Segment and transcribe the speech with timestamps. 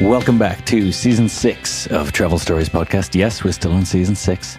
[0.00, 3.16] Welcome back to season six of Travel Stories podcast.
[3.16, 4.54] Yes, we're still in season six,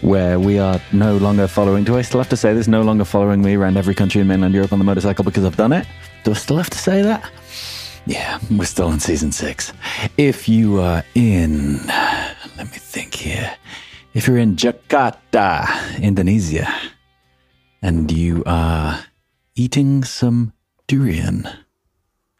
[0.00, 1.84] where we are no longer following.
[1.84, 2.66] Do I still have to say this?
[2.66, 5.58] No longer following me around every country in mainland Europe on the motorcycle because I've
[5.58, 5.86] done it.
[6.24, 7.30] Do I still have to say that?
[8.06, 9.74] Yeah, we're still in season six.
[10.16, 13.54] If you are in, let me think here.
[14.14, 16.66] If you're in Jakarta, Indonesia,
[17.82, 19.04] and you are
[19.54, 20.54] eating some
[20.86, 21.46] durian,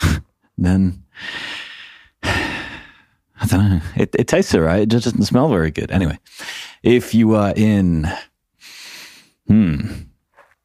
[0.56, 1.04] then
[3.40, 3.80] I don't know.
[3.96, 4.82] It, it tastes all right.
[4.82, 5.90] It just doesn't smell very good.
[5.90, 6.18] Anyway,
[6.82, 8.06] if you are in,
[9.46, 9.86] hmm,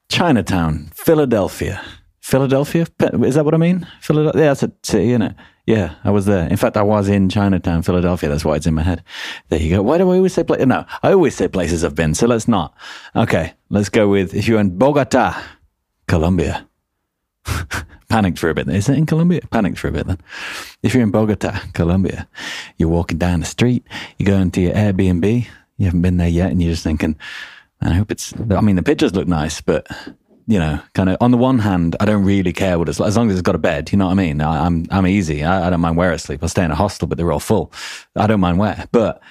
[0.10, 1.82] Chinatown, Philadelphia,
[2.22, 2.86] Philadelphia,
[3.24, 3.88] is that what I mean?
[4.02, 5.36] Philadelphia, yeah, that's a city, isn't it?
[5.66, 6.48] Yeah, I was there.
[6.48, 8.30] In fact, I was in Chinatown, Philadelphia.
[8.30, 9.04] That's why it's in my head.
[9.50, 9.82] There you go.
[9.82, 10.68] Why do I always say places?
[10.68, 12.14] No, I always say places I've been.
[12.14, 12.76] So let's not.
[13.16, 15.42] Okay, let's go with if you're in Bogota,
[16.08, 16.65] Colombia.
[18.10, 18.68] Panicked for a bit.
[18.70, 19.42] Is it in Colombia?
[19.50, 20.20] Panicked for a bit then.
[20.84, 22.28] If you're in Bogota, Colombia,
[22.78, 23.84] you're walking down the street,
[24.18, 27.18] you go into your Airbnb, you haven't been there yet, and you're just thinking,
[27.82, 29.88] I hope it's, I mean, the pictures look nice, but
[30.48, 33.08] you know, kind of on the one hand, I don't really care what it's like
[33.08, 33.92] as long as it's got a bed.
[33.92, 34.42] You know what I mean?
[34.42, 35.44] I, am I'm, I'm easy.
[35.44, 36.44] I, I, don't mind where I sleep.
[36.44, 37.72] I stay in a hostel, but they're all full.
[38.16, 39.22] I don't mind where, but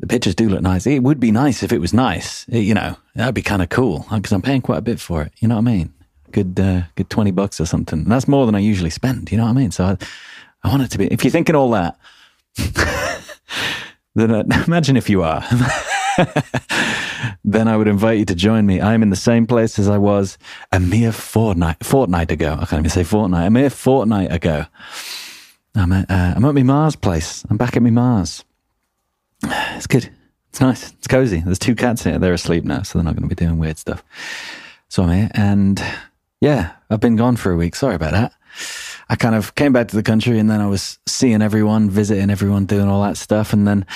[0.00, 0.86] the pictures do look nice.
[0.86, 2.46] It would be nice if it was nice.
[2.48, 5.22] It, you know, that'd be kind of cool because I'm paying quite a bit for
[5.22, 5.32] it.
[5.38, 5.94] You know what I mean?
[6.32, 8.00] Good, uh, good twenty bucks or something.
[8.00, 9.30] And that's more than I usually spend.
[9.30, 9.70] You know what I mean?
[9.70, 9.96] So I,
[10.62, 11.06] I want it to be.
[11.06, 11.98] If you're thinking all that,
[14.14, 15.44] then uh, imagine if you are.
[17.44, 18.80] then I would invite you to join me.
[18.80, 20.38] I'm in the same place as I was
[20.72, 22.52] a mere fortnight, fortnight ago.
[22.52, 24.66] I can't even say fortnight, a mere fortnight ago.
[25.74, 27.44] I'm at, uh, I'm at my Mars place.
[27.48, 28.44] I'm back at my Mars.
[29.44, 30.10] It's good.
[30.50, 30.92] It's nice.
[30.92, 31.40] It's cozy.
[31.40, 32.18] There's two cats here.
[32.18, 34.02] They're asleep now, so they're not going to be doing weird stuff.
[34.88, 35.82] So I'm here, and
[36.40, 37.74] yeah, I've been gone for a week.
[37.74, 38.32] Sorry about that.
[39.10, 42.30] I kind of came back to the country and then I was seeing everyone, visiting
[42.30, 43.52] everyone, doing all that stuff.
[43.52, 43.86] And then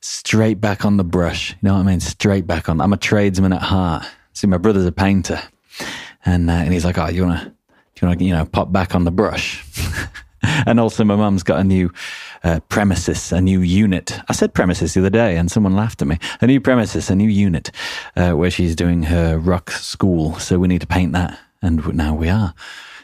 [0.00, 1.52] straight back on the brush.
[1.52, 2.00] You know what I mean?
[2.00, 2.80] Straight back on.
[2.80, 4.06] I'm a tradesman at heart.
[4.34, 5.40] See, my brother's a painter.
[6.24, 8.70] And, uh, and he's like, oh, you want to, you want to, you know, pop
[8.70, 9.64] back on the brush?
[10.42, 11.90] and also my mum's got a new
[12.44, 14.20] uh, premises, a new unit.
[14.28, 16.18] I said premises the other day and someone laughed at me.
[16.42, 17.70] A new premises, a new unit
[18.16, 20.38] uh, where she's doing her rock school.
[20.38, 21.38] So we need to paint that.
[21.62, 22.54] And now we are.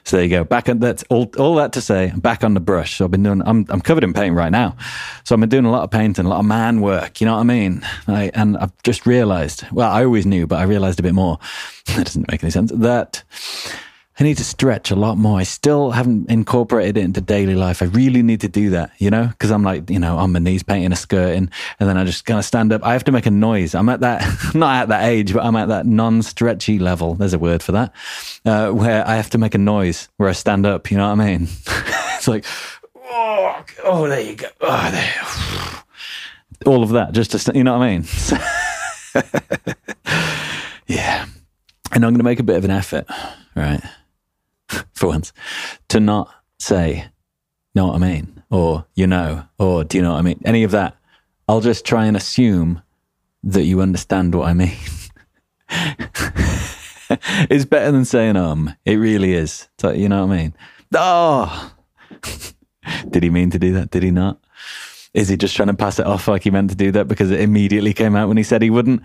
[0.05, 0.45] So there you go.
[0.45, 2.99] Back on that's all, all that to say, back on the brush.
[2.99, 4.77] So I've been doing, I'm, I'm covered in paint right now.
[5.25, 7.21] So I've been doing a lot of painting, a lot of man work.
[7.21, 7.83] You know what I mean?
[8.07, 11.39] I, and I've just realized, well, I always knew, but I realized a bit more.
[11.87, 13.23] that doesn't make any sense that
[14.19, 15.41] I need to stretch a lot more.
[15.41, 17.83] I still haven't incorporated it into daily life.
[17.83, 20.39] I really need to do that, you know, because I'm like, you know, on my
[20.39, 22.85] knees painting a skirt and, and then I just kind of stand up.
[22.85, 23.75] I have to make a noise.
[23.75, 24.23] I'm at that,
[24.55, 27.15] not at that age, but I'm at that non stretchy level.
[27.15, 27.93] There's a word for that,
[28.45, 30.93] uh, where I have to make a noise where I stand up.
[30.93, 31.49] You know what I mean?
[32.15, 32.45] it's like,
[32.97, 34.47] oh, oh, there you go.
[34.61, 35.83] Oh, there.
[36.73, 38.07] All of that just to, you know what I mean?
[40.87, 41.27] yeah.
[41.91, 43.07] And I'm going to make a bit of an effort,
[43.57, 43.83] right?
[44.95, 45.33] for once,
[45.89, 47.07] to not say,
[47.75, 48.43] know what I mean?
[48.51, 50.41] Or, you know, or do you know what I mean?
[50.45, 50.97] Any of that.
[51.49, 52.81] I'll just try and assume
[53.43, 54.77] that you understand what I mean.
[57.51, 58.75] it's better than saying um.
[58.85, 59.69] It really is.
[59.83, 60.55] You know what I mean?
[60.95, 61.73] Oh,
[63.11, 63.91] did he mean to do that?
[63.91, 64.44] Did he not?
[65.15, 67.31] Is he just trying to pass it off like he meant to do that because
[67.31, 69.01] it immediately came out when he said he wouldn't?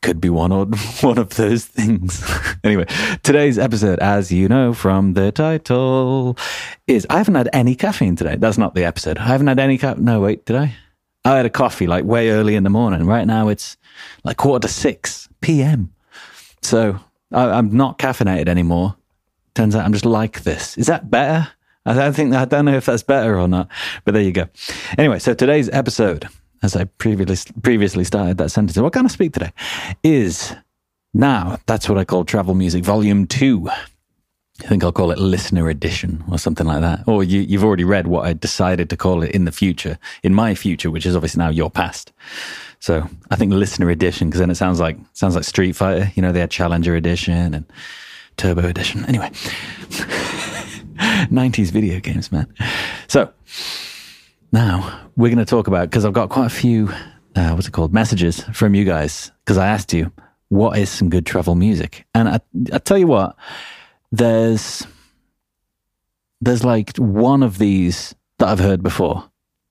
[0.00, 0.64] Could be one or
[1.02, 2.24] one of those things.
[2.64, 2.86] anyway,
[3.22, 6.38] today's episode, as you know from the title,
[6.86, 8.36] is I haven't had any caffeine today.
[8.36, 9.18] That's not the episode.
[9.18, 10.06] I haven't had any caffeine.
[10.06, 10.74] No, wait, did I?
[11.24, 13.04] I had a coffee like way early in the morning.
[13.04, 13.76] Right now it's
[14.24, 15.92] like quarter to six p.m.
[16.62, 16.98] So
[17.30, 18.96] I, I'm not caffeinated anymore.
[19.54, 20.78] Turns out I'm just like this.
[20.78, 21.48] Is that better?
[21.84, 23.68] I don't think I don't know if that's better or not,
[24.04, 24.48] but there you go.
[24.96, 26.28] Anyway, so today's episode,
[26.62, 29.52] as I previously previously started that sentence, what can I speak today?
[30.02, 30.54] Is
[31.12, 33.68] now that's what I call travel music volume two.
[34.60, 37.02] I think I'll call it listener edition or something like that.
[37.08, 40.34] Or you, you've already read what I decided to call it in the future, in
[40.34, 42.12] my future, which is obviously now your past.
[42.78, 46.12] So I think listener edition because then it sounds like sounds like Street Fighter.
[46.14, 47.64] You know, they had Challenger edition and
[48.36, 49.04] Turbo edition.
[49.06, 49.32] Anyway.
[51.30, 52.46] 90s video games, man.
[53.08, 53.32] So
[54.52, 56.90] now we're going to talk about, because I've got quite a few,
[57.34, 60.12] uh, what's it called, messages from you guys, because I asked you,
[60.48, 62.04] what is some good travel music?
[62.14, 62.40] And I,
[62.72, 63.36] I tell you what,
[64.12, 64.86] there's,
[66.40, 69.28] there's like one of these that I've heard before.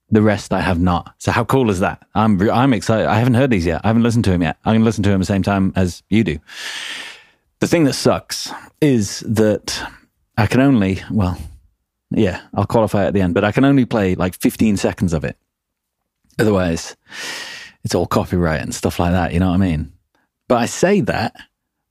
[0.09, 1.13] The rest I have not.
[1.19, 2.05] So how cool is that?
[2.15, 3.07] I'm I'm excited.
[3.07, 3.79] I haven't heard these yet.
[3.85, 4.57] I haven't listened to them yet.
[4.65, 6.37] I'm to listen to them the same time as you do.
[7.61, 8.51] The thing that sucks
[8.81, 9.81] is that
[10.37, 11.37] I can only, well,
[12.11, 15.23] yeah, I'll qualify at the end, but I can only play like 15 seconds of
[15.23, 15.37] it.
[16.39, 16.95] Otherwise,
[17.83, 19.33] it's all copyright and stuff like that.
[19.33, 19.91] You know what I mean?
[20.47, 21.35] But I say that,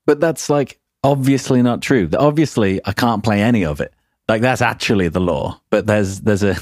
[0.06, 2.08] but that's like obviously not true.
[2.18, 3.92] Obviously, I can't play any of it.
[4.28, 5.60] Like that's actually the law.
[5.70, 6.56] But there's there's a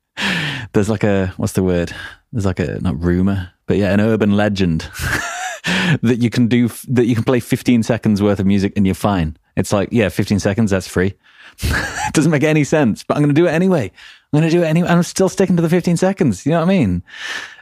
[0.72, 1.94] there's like a what's the word?
[2.32, 4.80] There's like a not rumor, but yeah, an urban legend
[6.02, 8.94] that you can do that you can play 15 seconds worth of music and you're
[8.94, 9.36] fine.
[9.60, 11.14] It's like yeah, 15 seconds that's free.
[11.62, 13.92] it doesn't make any sense, but I'm going to do it anyway.
[14.32, 14.88] I'm going to do it anyway.
[14.88, 16.46] I'm still sticking to the 15 seconds.
[16.46, 17.02] You know what I mean?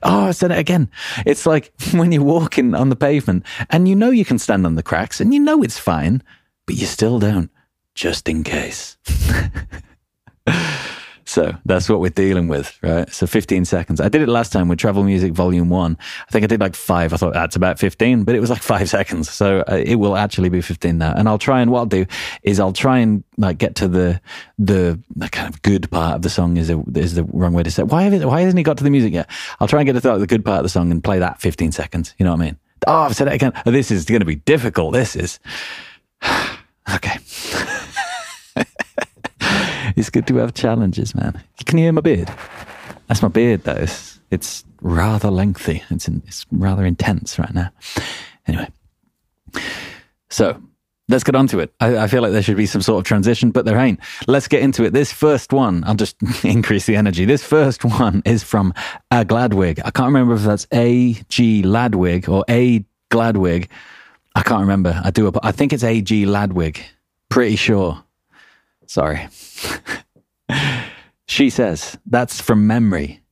[0.03, 0.91] Oh, I said it again.
[1.27, 4.77] It's like when you're walking on the pavement and you know you can stand on
[4.77, 6.23] the cracks and you know it's fine,
[6.67, 7.51] but you still don't,
[7.95, 8.97] just in case.
[11.39, 13.09] So that's what we're dealing with, right?
[13.13, 14.01] So 15 seconds.
[14.01, 15.97] I did it last time with Travel Music Volume 1.
[16.01, 17.13] I think I did like five.
[17.13, 19.31] I thought that's about 15, but it was like five seconds.
[19.31, 21.15] So uh, it will actually be 15 now.
[21.17, 22.07] And I'll try and what I'll do
[22.43, 24.21] is I'll try and like get to the,
[24.59, 27.63] the, the kind of good part of the song is, a, is the wrong way
[27.63, 27.85] to say.
[27.85, 29.31] Why, it, why hasn't he got to the music yet?
[29.61, 31.41] I'll try and get to the, the good part of the song and play that
[31.41, 32.17] 15 seconds.
[32.19, 32.59] You know what I mean?
[32.85, 33.53] Oh, I've said it again.
[33.65, 34.93] Oh, this is going to be difficult.
[34.93, 35.39] This is.
[36.93, 37.19] okay.
[39.99, 41.43] it's good to have challenges, man.
[41.67, 42.31] Can you hear my beard?
[43.09, 43.73] That's my beard, though.
[43.73, 45.83] It's, it's rather lengthy.
[45.91, 47.71] It's in, it's rather intense right now.
[48.47, 48.69] Anyway,
[50.31, 50.61] so
[51.09, 51.73] let's get on to it.
[51.81, 54.01] I, I, feel like there should be some sort of transition, but there ain't.
[54.27, 54.93] Let's get into it.
[54.93, 57.25] This first one, I'll just increase the energy.
[57.25, 58.75] This first one is from
[59.11, 59.81] a Gladwig.
[59.85, 63.69] I can't remember if that's A G Ladwig or A Gladwig.
[64.35, 65.01] I can't remember.
[65.03, 65.33] I do.
[65.43, 66.81] I think it's A G Ladwig.
[67.29, 68.03] Pretty sure.
[68.89, 69.29] Sorry.
[71.27, 73.23] she says, that's from memory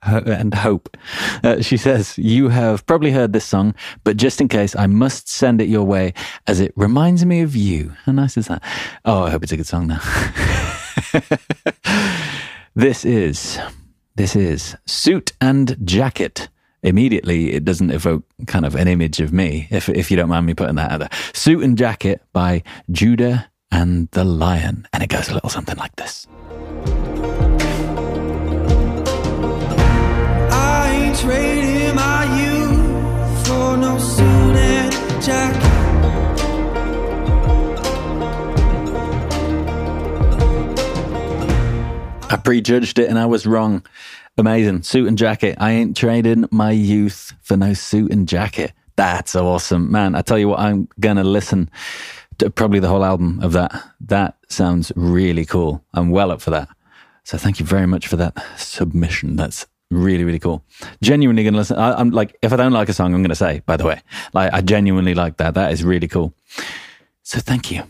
[0.02, 0.96] and hope.
[1.42, 3.74] Uh, she says, You have probably heard this song,
[4.04, 6.14] but just in case, I must send it your way
[6.46, 7.94] as it reminds me of you.
[8.04, 8.62] How nice is that?
[9.04, 10.00] Oh, I hope it's a good song now.
[12.74, 13.58] this is,
[14.16, 16.48] this is Suit and Jacket.
[16.84, 20.46] Immediately, it doesn't evoke kind of an image of me, if, if you don't mind
[20.46, 21.10] me putting that out there.
[21.34, 24.86] Suit and Jacket by Judah and the Lion.
[24.92, 26.26] And it goes a little something like this.
[30.50, 34.92] I ain't trading my youth for no suit and
[35.22, 35.78] jacket.
[42.30, 43.84] I prejudged it and I was wrong.
[44.36, 44.82] Amazing.
[44.82, 45.56] Suit and jacket.
[45.58, 48.72] I ain't trading my youth for no suit and jacket.
[48.96, 49.90] That's awesome.
[49.90, 51.70] Man, I tell you what, I'm going to listen
[52.54, 53.72] probably the whole album of that.
[54.00, 55.84] That sounds really cool.
[55.94, 56.68] I'm well up for that.
[57.24, 59.36] So thank you very much for that submission.
[59.36, 60.64] That's really, really cool.
[61.02, 61.78] Genuinely to listen.
[61.78, 63.84] I, am like, if I don't like a song, I'm going to say, by the
[63.84, 64.00] way,
[64.32, 65.54] like, I genuinely like that.
[65.54, 66.32] That is really cool.
[67.22, 67.82] So thank you.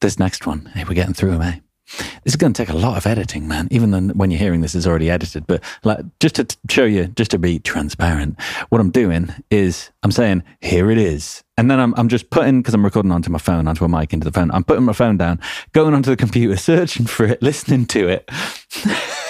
[0.00, 1.58] This next one, hey, we're getting through them, eh?
[1.98, 3.68] This is going to take a lot of editing, man.
[3.70, 5.46] Even when you're hearing this, it's already edited.
[5.46, 10.12] But like, just to show you, just to be transparent, what I'm doing is I'm
[10.12, 11.42] saying, here it is.
[11.56, 14.12] And then I'm, I'm just putting, because I'm recording onto my phone, onto a mic
[14.12, 14.50] into the phone.
[14.52, 15.40] I'm putting my phone down,
[15.72, 18.30] going onto the computer, searching for it, listening to it.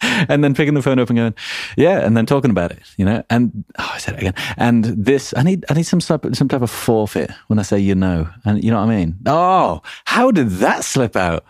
[0.00, 1.34] and then picking the phone up and going,
[1.76, 3.24] yeah, and then talking about it, you know.
[3.30, 4.34] And oh, I said it again.
[4.56, 7.78] And this, I need, I need some type, some type of forfeit when I say
[7.78, 9.16] you know, and you know what I mean.
[9.26, 11.44] Oh, how did that slip out?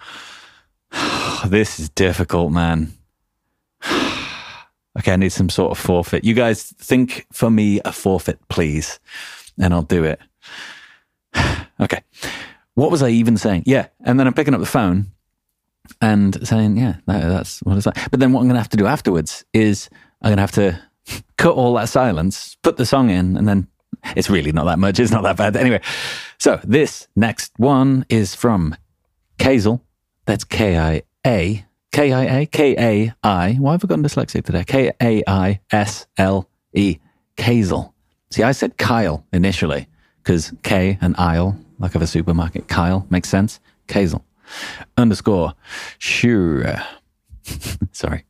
[1.47, 2.92] this is difficult, man.
[4.99, 6.25] okay, I need some sort of forfeit.
[6.25, 8.99] You guys think for me a forfeit, please,
[9.59, 10.20] and I'll do it.
[11.80, 12.02] okay.
[12.75, 13.64] What was I even saying?
[13.66, 13.88] Yeah.
[14.04, 15.06] And then I'm picking up the phone
[16.00, 18.11] and saying, yeah, that, that's what it's like.
[18.11, 19.88] But then what I'm going to have to do afterwards is
[20.23, 20.82] I'm going to have to
[21.37, 23.68] cut all that silence, put the song in, and then
[24.16, 24.99] it's really not that much.
[24.99, 25.56] It's not that bad.
[25.56, 25.80] Anyway,
[26.38, 28.76] so this next one is from
[29.38, 29.80] Kaisel
[30.30, 31.64] that's K I A.
[31.90, 32.46] K I A?
[32.46, 33.54] K A I.
[33.54, 34.62] Why have I gotten dyslexic today?
[34.64, 36.99] K A I S L E.
[37.37, 37.92] Kaisel.
[38.30, 39.88] See, I said Kyle initially
[40.22, 42.68] because K and Isle, like of a supermarket.
[42.68, 43.58] Kyle makes sense.
[43.88, 44.22] Kaisel.
[44.96, 45.54] Underscore.
[45.99, 46.76] Sure.
[47.92, 48.25] Sorry.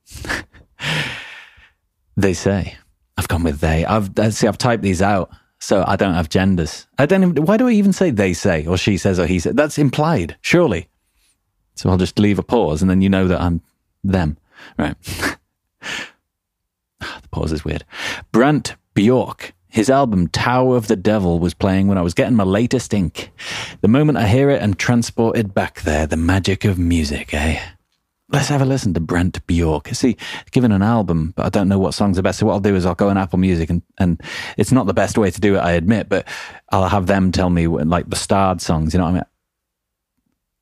[2.17, 2.77] they say.
[3.19, 3.85] I've gone with they.
[3.85, 4.47] I've uh, see.
[4.47, 6.87] I've typed these out, so I don't have genders.
[6.97, 7.23] I don't.
[7.23, 9.53] Even, why do I even say they say or she says or he says?
[9.55, 10.89] That's implied, surely.
[11.81, 13.63] So I'll just leave a pause and then you know that I'm
[14.05, 14.37] them.
[14.77, 14.95] Right.
[15.81, 17.87] the pause is weird.
[18.33, 19.55] Brant Bjork.
[19.69, 23.31] His album Tower of the Devil was playing when I was getting my latest ink.
[23.81, 26.07] The moment I hear it, I'm transported back there.
[26.07, 27.59] The magic of music, eh?
[28.29, 29.89] Let's have a listen to Brant Bjork.
[29.95, 30.19] See,
[30.51, 32.41] given an album, but I don't know what songs are best.
[32.41, 34.21] So what I'll do is I'll go on Apple Music and, and
[34.59, 36.29] it's not the best way to do it, I admit, but
[36.69, 38.93] I'll have them tell me like the starred songs.
[38.93, 39.25] You know what I mean?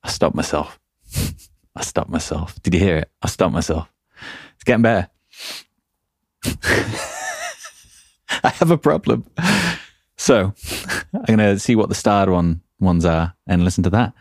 [0.05, 0.79] I stop myself.
[1.77, 2.61] I stopped myself.
[2.63, 3.11] Did you hear it?
[3.23, 3.89] I stopped myself.
[4.55, 5.09] It's getting better.
[8.45, 9.25] I have a problem.
[10.17, 10.53] So
[11.15, 14.13] I'm going to see what the starred one ones are and listen to that.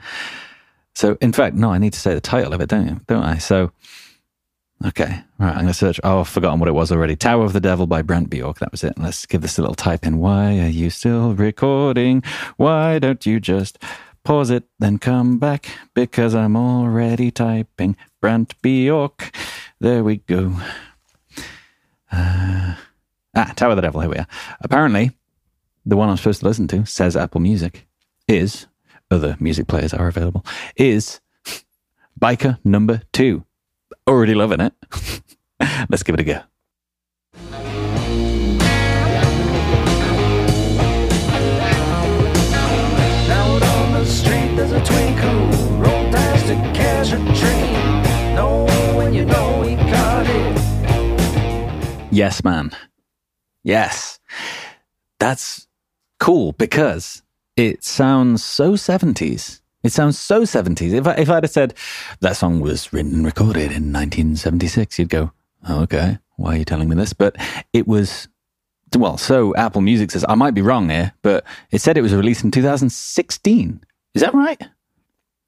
[0.95, 2.99] So, in fact, no, I need to say the title of it, don't you?
[3.07, 3.37] Don't I?
[3.37, 3.71] So,
[4.85, 5.49] okay, right.
[5.49, 5.99] I'm going to search.
[6.03, 7.15] Oh, I've forgotten what it was already.
[7.15, 8.59] Tower of the Devil by Brant Bjork.
[8.59, 8.97] That was it.
[8.97, 10.17] Let's give this a little type in.
[10.17, 12.23] Why are you still recording?
[12.57, 13.77] Why don't you just
[14.27, 15.69] pause it, then come back?
[15.93, 17.95] Because I'm already typing.
[18.19, 19.33] Brant Bjork.
[19.79, 20.53] There we go.
[22.11, 22.75] Uh,
[23.33, 24.01] ah, Tower of the Devil.
[24.01, 24.27] Here we are.
[24.59, 25.11] Apparently,
[25.85, 27.87] the one I'm supposed to listen to, says Apple Music,
[28.27, 28.67] is,
[29.09, 31.21] other music players are available, is
[32.19, 33.45] Biker number two.
[34.05, 34.73] Already loving it.
[35.89, 36.41] Let's give it a go.
[52.17, 52.71] Yes, man.
[53.61, 54.19] Yes.
[55.19, 55.67] That's
[56.19, 57.21] cool because
[57.55, 59.61] it sounds so 70s.
[59.83, 60.93] It sounds so 70s.
[60.93, 61.75] If, I, if I'd have said
[62.21, 65.31] that song was written and recorded in 1976, you'd go,
[65.69, 67.13] oh, okay, why are you telling me this?
[67.13, 67.35] But
[67.71, 68.27] it was,
[68.97, 72.15] well, so Apple Music says, I might be wrong here, but it said it was
[72.15, 73.83] released in 2016.
[74.15, 74.63] Is that right?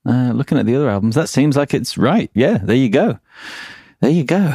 [0.05, 2.29] Uh, looking at the other albums, that seems like it's right.
[2.35, 3.17] Yeah, there you go.
[4.01, 4.53] There you go.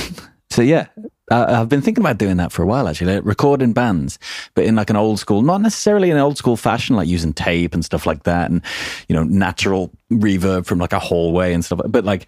[0.50, 0.88] so, yeah,
[1.30, 4.18] uh, I've been thinking about doing that for a while, actually, like recording bands,
[4.54, 7.74] but in like an old school, not necessarily an old school fashion, like using tape
[7.74, 8.62] and stuff like that, and
[9.08, 12.26] you know, natural reverb from like a hallway and stuff, but like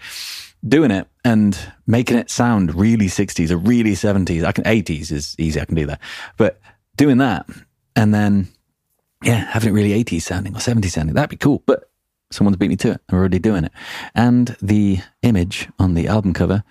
[0.67, 4.45] doing it and making it sound really 60s or really 70s.
[4.45, 6.01] I can 80s is easy, I can do that,
[6.37, 6.59] but
[6.97, 7.47] doing that
[7.95, 8.49] and then
[9.23, 11.63] yeah, having it really 80s sounding or 70s sounding, that'd be cool.
[11.67, 11.91] But
[12.31, 13.01] someone's beat me to it.
[13.09, 13.73] I'm already doing it,
[14.15, 16.63] and the image on the album cover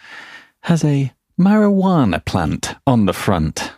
[0.61, 3.71] has a marijuana plant on the front.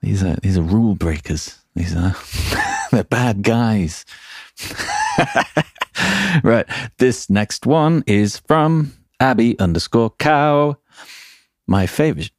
[0.00, 1.58] these are these are rule breakers.
[1.74, 2.14] These are
[2.90, 4.04] they're bad guys.
[6.42, 6.66] right.
[6.98, 10.76] This next one is from Abby underscore cow.
[11.66, 12.30] My favorite.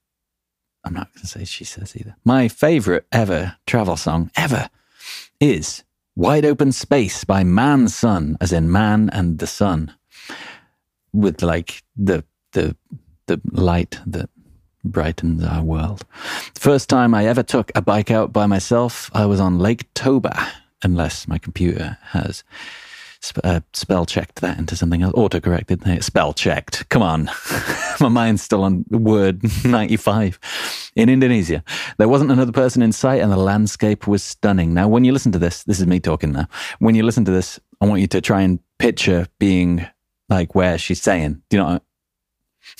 [0.83, 2.15] I'm not going to say she says either.
[2.25, 4.67] My favorite ever travel song ever
[5.39, 5.83] is
[6.15, 9.93] Wide Open Space by Mansun, as in man and the sun
[11.13, 12.75] with like the the
[13.27, 14.29] the light that
[14.83, 16.05] brightens our world.
[16.55, 20.47] First time I ever took a bike out by myself, I was on Lake Toba,
[20.83, 22.43] unless my computer has
[23.21, 25.83] sp- uh, spell checked that into something else, auto corrected.
[26.03, 26.87] Spell checked.
[26.89, 27.29] Come on,
[27.99, 30.39] my mind's still on word ninety five.
[30.95, 31.63] In Indonesia,
[31.97, 34.73] there wasn't another person in sight, and the landscape was stunning.
[34.73, 36.47] Now, when you listen to this, this is me talking now.
[36.79, 39.87] When you listen to this, I want you to try and picture being
[40.31, 41.79] like where she's saying, do you know?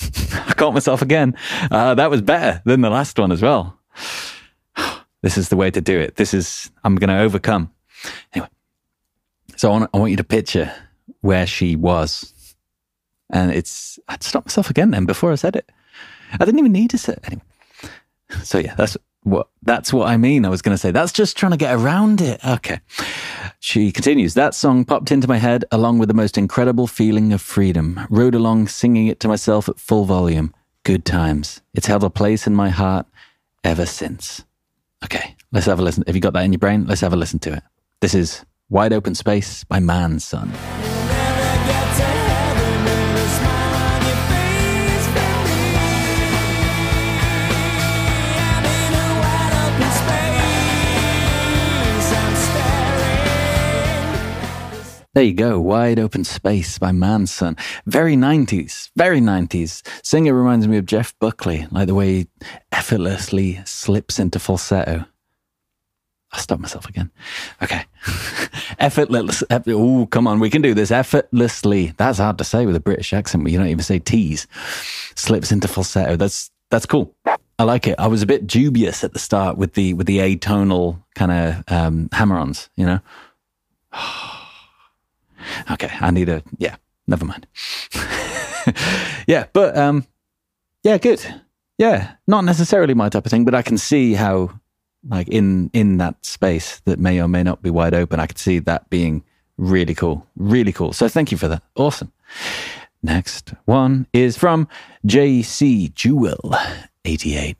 [0.32, 1.36] I caught myself again.
[1.70, 3.78] Uh, that was better than the last one as well.
[5.22, 6.16] This is the way to do it.
[6.16, 7.70] This is, I'm going to overcome.
[8.32, 8.48] Anyway,
[9.54, 10.72] so I want, I want you to picture
[11.20, 12.34] where she was.
[13.30, 15.70] And it's, I'd stop myself again then before I said it.
[16.32, 17.20] I didn't even need to say it.
[17.22, 17.42] Anyway.
[18.42, 20.44] So yeah, that's what, that's what I mean.
[20.44, 22.44] I was going to say, that's just trying to get around it.
[22.44, 22.80] Okay.
[23.64, 27.40] She continues, that song popped into my head along with the most incredible feeling of
[27.40, 28.00] freedom.
[28.10, 30.52] Rode along singing it to myself at full volume.
[30.82, 31.60] Good times.
[31.72, 33.06] It's held a place in my heart
[33.62, 34.44] ever since.
[35.04, 36.02] Okay, let's have a listen.
[36.08, 36.86] Have you got that in your brain?
[36.86, 37.62] Let's have a listen to it.
[38.00, 40.50] This is Wide Open Space by Mansun.
[55.14, 57.58] There you go, Wide Open Space by Mansun.
[57.84, 59.86] Very 90s, very 90s.
[60.02, 62.28] Singer reminds me of Jeff Buckley, like the way he
[62.72, 65.04] effortlessly slips into falsetto.
[66.32, 67.10] I stopped myself again.
[67.62, 67.84] Okay.
[68.78, 69.44] Effortless.
[69.50, 70.40] Eff- oh, come on.
[70.40, 71.92] We can do this effortlessly.
[71.98, 74.46] That's hard to say with a British accent, but you don't even say T's.
[75.14, 76.16] Slips into falsetto.
[76.16, 77.14] That's, that's cool.
[77.58, 77.96] I like it.
[77.98, 81.64] I was a bit dubious at the start with the, with the atonal kind of,
[81.70, 83.00] um, hammer-ons, you know?
[85.70, 85.90] okay.
[86.00, 87.46] I need a, yeah, never mind.
[89.26, 90.06] yeah, but, um,
[90.82, 91.24] yeah, good.
[91.78, 94.50] Yeah, not necessarily my type of thing, but I can see how
[95.08, 98.38] like in in that space that may or may not be wide open i could
[98.38, 99.24] see that being
[99.58, 102.12] really cool really cool so thank you for that awesome
[103.02, 104.68] next one is from
[105.04, 106.54] jc jewel
[107.04, 107.56] 88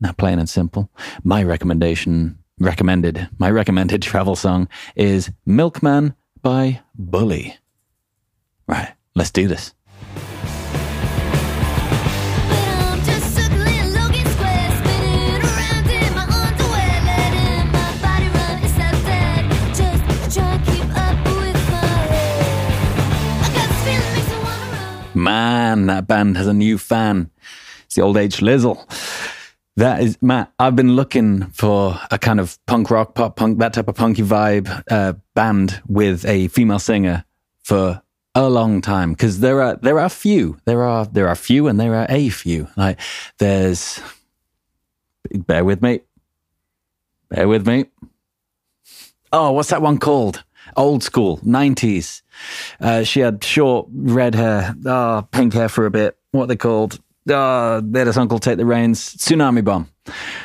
[0.00, 0.88] now plain and simple
[1.24, 6.14] my recommendation recommended, my recommended travel song is Milkman
[6.46, 7.58] by Bully.
[8.68, 9.74] Right, let's do this.
[10.14, 10.22] But
[12.86, 18.94] I'm just circling Logan Square, spinning around in my underwear, letting my body run instead
[18.94, 19.50] of dead.
[19.74, 20.04] Just
[20.38, 21.84] try to keep up with my
[22.14, 22.46] head.
[23.42, 25.10] I got this feeling makes me wanna run.
[25.14, 27.28] Man, that band has a new fan.
[27.86, 28.86] It's the old age Lizzle.
[29.76, 30.52] That is Matt.
[30.58, 34.22] I've been looking for a kind of punk rock, pop punk, that type of punky
[34.22, 37.26] vibe uh, band with a female singer
[37.62, 38.02] for
[38.34, 41.78] a long time because there are there are few, there are there are few, and
[41.78, 42.68] there are a few.
[42.74, 42.98] Like
[43.38, 44.00] there's,
[45.30, 46.00] bear with me,
[47.28, 47.86] bear with me.
[49.30, 50.42] Oh, what's that one called?
[50.74, 52.22] Old school, 90s.
[52.80, 56.16] Uh, she had short red hair, oh, pink hair for a bit.
[56.32, 56.98] What they called?
[57.28, 59.16] Oh, had his uncle take the reins.
[59.16, 59.88] Tsunami Bomb.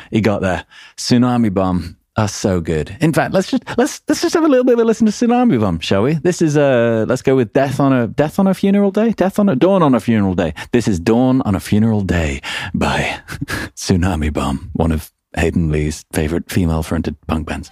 [0.10, 0.66] He got there.
[0.98, 2.96] Tsunami Bomb are so good.
[3.00, 5.12] In fact, let's just let's let's just have a little bit of a listen to
[5.12, 6.14] Tsunami Bomb, shall we?
[6.14, 9.12] This is uh let's go with Death on a Death on a Funeral Day?
[9.12, 10.54] Death on a Dawn on a Funeral Day.
[10.72, 12.42] This is Dawn on a Funeral Day
[12.74, 13.22] by
[13.76, 17.72] Tsunami Bomb, one of Hayden Lee's favorite female fronted punk bands.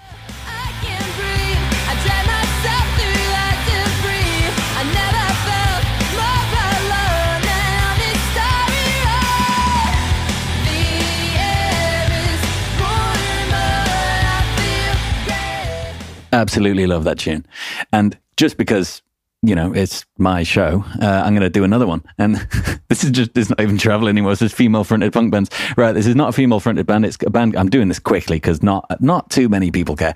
[16.39, 17.45] Absolutely love that tune.
[17.91, 19.01] And just because,
[19.41, 22.01] you know, it's my show, uh, I'm going to do another one.
[22.17, 22.35] And
[22.87, 24.31] this is just, it's not even travel anymore.
[24.31, 25.49] It's just female fronted punk bands.
[25.75, 25.91] Right.
[25.91, 27.05] This is not a female fronted band.
[27.05, 27.57] It's a band.
[27.57, 30.15] I'm doing this quickly because not, not too many people care.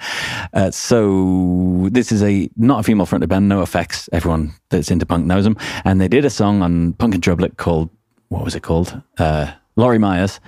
[0.54, 3.52] Uh, so this is a, not a female fronted band.
[3.52, 4.08] NOFX.
[4.14, 5.58] Everyone that's into punk knows them.
[5.84, 7.90] And they did a song on Punk in Drublic called,
[8.30, 9.02] what was it called?
[9.18, 10.40] Uh, Lori Meyers.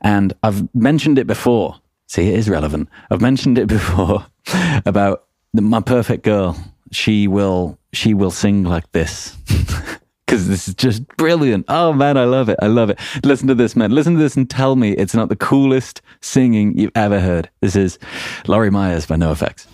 [0.00, 1.76] And I've mentioned it before.
[2.08, 2.88] See, it is relevant.
[3.12, 4.26] I've mentioned it before
[4.86, 6.56] about the, my perfect girl.
[6.92, 9.36] She will, she will sing like this.
[10.26, 11.64] Because this is just brilliant.
[11.66, 12.56] Oh man, I love it.
[12.62, 13.00] I love it.
[13.24, 13.90] Listen to this, man.
[13.90, 17.50] Listen to this and tell me it's not the coolest singing you've ever heard.
[17.60, 17.98] This is
[18.46, 19.66] Lori Meyers by NOFX.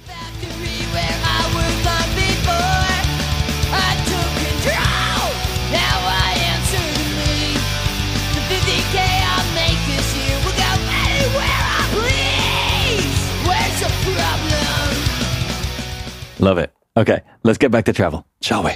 [16.47, 16.73] Love it.
[16.97, 18.71] Okay, let's get back to travel, shall we?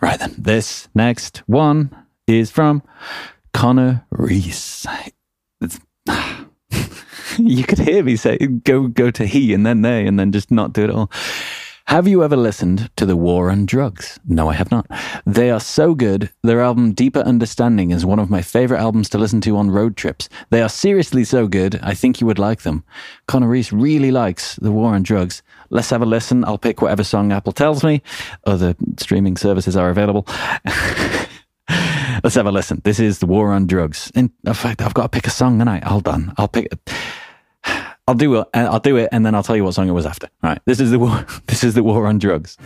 [0.00, 0.34] Right then.
[0.36, 1.94] This next one
[2.26, 2.82] is from
[3.54, 4.84] Connor Reese.
[7.38, 10.50] You could hear me say go go to he and then they and then just
[10.50, 11.10] not do it all.
[11.92, 14.18] Have you ever listened to The War on Drugs?
[14.26, 14.86] No, I have not.
[15.26, 16.30] They are so good.
[16.42, 19.94] Their album Deeper Understanding is one of my favorite albums to listen to on road
[19.94, 20.30] trips.
[20.48, 21.78] They are seriously so good.
[21.82, 22.82] I think you would like them.
[23.26, 25.42] Connor Reese really likes The War on Drugs.
[25.68, 26.46] Let's have a listen.
[26.46, 28.00] I'll pick whatever song Apple tells me.
[28.46, 30.26] Other streaming services are available.
[32.24, 32.80] Let's have a listen.
[32.84, 34.10] This is The War on Drugs.
[34.14, 36.32] In, fact, I've got to pick a song, I hold on.
[36.38, 36.72] I'll pick.
[38.08, 38.48] I'll do it.
[38.52, 40.28] I'll do it, and then I'll tell you what song it was after.
[40.42, 40.60] All right.
[40.64, 41.24] This is the war.
[41.46, 42.56] This is the war on drugs.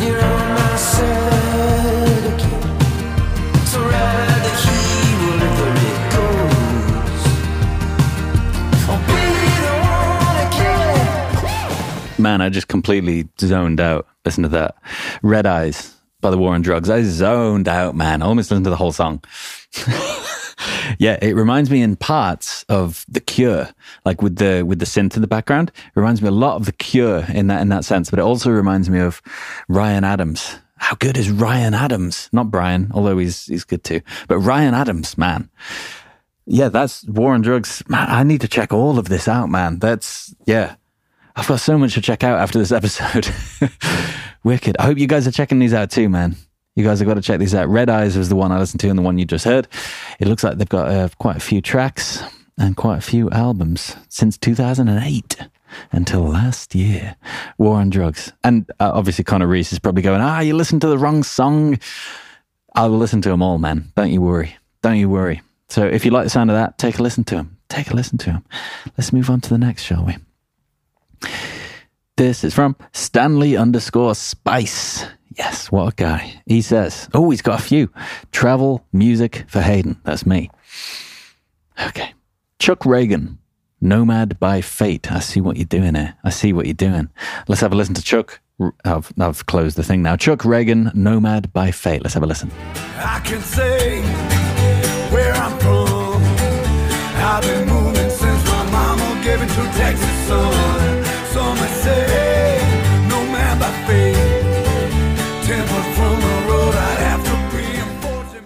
[0.00, 2.76] You're on my side again.
[3.66, 7.24] So ride the heat wherever it goes.
[8.88, 9.22] I'll be
[9.62, 10.38] the one
[12.16, 12.22] again.
[12.22, 14.08] Man, I just completely zoned out.
[14.24, 14.74] Listen to that.
[15.22, 16.90] Red Eyes by the War on Drugs.
[16.90, 18.22] I zoned out, man.
[18.22, 19.22] I almost listened to the whole song.
[20.98, 23.68] yeah, it reminds me in parts of The Cure,
[24.04, 25.72] like with the with the synth in the background.
[25.74, 28.22] It reminds me a lot of The Cure in that in that sense, but it
[28.22, 29.22] also reminds me of
[29.68, 30.58] Ryan Adams.
[30.76, 32.28] How good is Ryan Adams?
[32.32, 34.00] Not Brian, although he's he's good too.
[34.28, 35.48] But Ryan Adams, man.
[36.46, 37.82] Yeah, that's War on Drugs.
[37.88, 39.78] Man, I need to check all of this out, man.
[39.78, 40.76] That's yeah.
[41.36, 43.28] I've got so much to check out after this episode.
[44.44, 44.76] Wicked.
[44.78, 46.36] I hope you guys are checking these out too, man.
[46.76, 47.68] You guys have got to check these out.
[47.68, 49.68] Red Eyes is the one I listened to and the one you just heard.
[50.18, 52.20] It looks like they've got uh, quite a few tracks
[52.58, 55.36] and quite a few albums since 2008
[55.92, 57.16] until last year.
[57.58, 58.32] War on Drugs.
[58.42, 61.78] And uh, obviously, Connor Reese is probably going, ah, you listened to the wrong song.
[62.74, 63.92] I will listen to them all, man.
[63.94, 64.56] Don't you worry.
[64.82, 65.42] Don't you worry.
[65.68, 67.56] So if you like the sound of that, take a listen to them.
[67.68, 68.44] Take a listen to them.
[68.98, 70.16] Let's move on to the next, shall we?
[72.16, 75.04] This is from Stanley underscore Spice.
[75.36, 76.42] Yes, what a guy.
[76.46, 77.90] He says, oh, he's got a few.
[78.30, 80.00] Travel music for Hayden.
[80.04, 80.50] That's me.
[81.86, 82.14] Okay.
[82.60, 83.38] Chuck Ragan,
[83.80, 85.10] Nomad by Fate.
[85.10, 86.14] I see what you're doing here.
[86.22, 87.08] I see what you're doing.
[87.48, 88.40] Let's have a listen to Chuck.
[88.84, 90.14] I've, I've closed the thing now.
[90.14, 92.02] Chuck Ragan, Nomad by Fate.
[92.02, 92.50] Let's have a listen.
[92.96, 94.02] I can say
[95.10, 96.22] where I'm from,
[97.16, 97.40] how
[99.46, 101.03] Central Texas sun.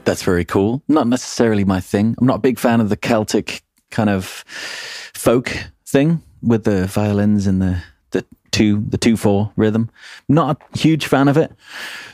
[0.04, 0.82] That's very cool.
[0.88, 2.16] Not necessarily my thing.
[2.18, 4.24] I'm not a big fan of the Celtic kind of
[5.12, 9.90] folk thing with the violins and the the two the two four rhythm.
[10.26, 11.52] Not a huge fan of it.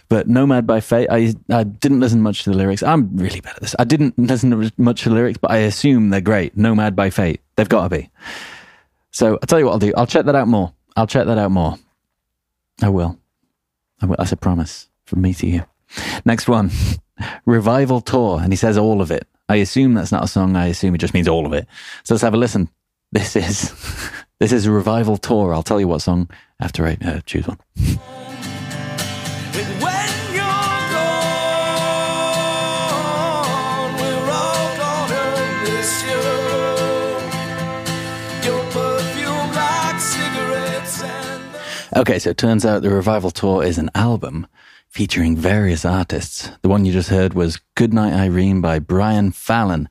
[0.08, 2.82] But Nomad by Fate, I I didn't listen much to the lyrics.
[2.82, 3.76] I'm really bad at this.
[3.78, 6.56] I didn't listen much to the lyrics, but I assume they're great.
[6.56, 8.10] Nomad by Fate, they've got to be.
[9.14, 9.92] So I'll tell you what I'll do.
[9.96, 10.74] I'll check that out more.
[10.96, 11.76] I'll check that out more.
[12.82, 13.16] I will.
[14.02, 14.16] I will.
[14.18, 15.64] That's a promise from me to you.
[16.24, 16.72] Next one,
[17.46, 19.28] Revival Tour, and he says all of it.
[19.48, 20.56] I assume that's not a song.
[20.56, 21.68] I assume it just means all of it.
[22.02, 22.68] So let's have a listen.
[23.12, 23.72] This is
[24.40, 25.54] this is a Revival Tour.
[25.54, 27.58] I'll tell you what song after I uh, choose one.
[41.96, 44.48] Okay, so it turns out the Revival Tour is an album
[44.88, 46.50] featuring various artists.
[46.62, 49.88] The one you just heard was Goodnight Irene by Brian Fallon.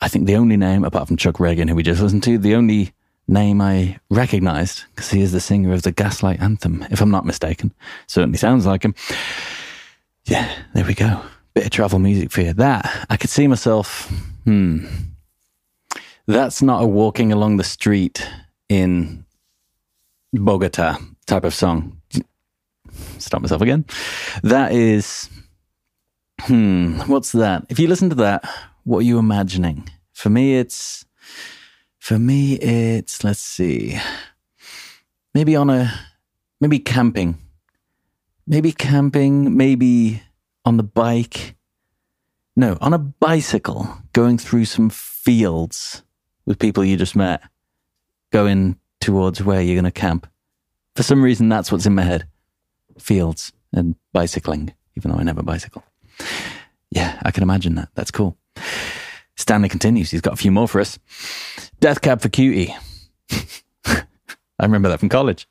[0.00, 2.56] I think the only name, apart from Chuck Ragan, who we just listened to, the
[2.56, 2.92] only
[3.28, 7.24] name I recognized, because he is the singer of the Gaslight Anthem, if I'm not
[7.24, 7.72] mistaken.
[8.08, 8.96] Certainly sounds like him.
[10.24, 11.22] Yeah, there we go.
[11.54, 12.52] Bit of travel music for you.
[12.52, 14.10] That, I could see myself,
[14.42, 14.86] hmm.
[16.26, 18.28] That's not a walking along the street
[18.68, 19.24] in
[20.32, 22.00] Bogota type of song.
[23.18, 23.84] Stop myself again.
[24.42, 25.30] That is,
[26.40, 27.66] hmm, what's that?
[27.68, 28.48] If you listen to that,
[28.84, 29.88] what are you imagining?
[30.12, 31.04] For me, it's,
[31.98, 33.98] for me, it's, let's see,
[35.34, 35.92] maybe on a,
[36.60, 37.38] maybe camping,
[38.46, 40.22] maybe camping, maybe
[40.64, 41.56] on the bike.
[42.54, 46.02] No, on a bicycle going through some fields
[46.44, 47.42] with people you just met,
[48.30, 50.26] going towards where you're going to camp.
[50.94, 52.26] For some reason, that's what's in my head
[52.98, 55.82] fields and bicycling, even though I never bicycle.
[56.90, 57.88] Yeah, I can imagine that.
[57.94, 58.36] That's cool.
[59.36, 60.10] Stanley continues.
[60.10, 60.98] He's got a few more for us.
[61.80, 62.76] Death Cab for Cutie.
[63.86, 64.04] I
[64.60, 65.48] remember that from college.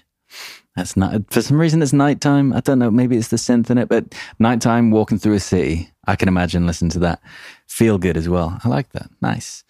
[0.77, 2.53] That's not, for some reason, it's nighttime.
[2.53, 2.89] I don't know.
[2.89, 5.89] Maybe it's the synth in it, but nighttime walking through a city.
[6.07, 7.21] I can imagine listening to that.
[7.67, 8.57] Feel good as well.
[8.63, 9.09] I like that.
[9.21, 9.65] Nice.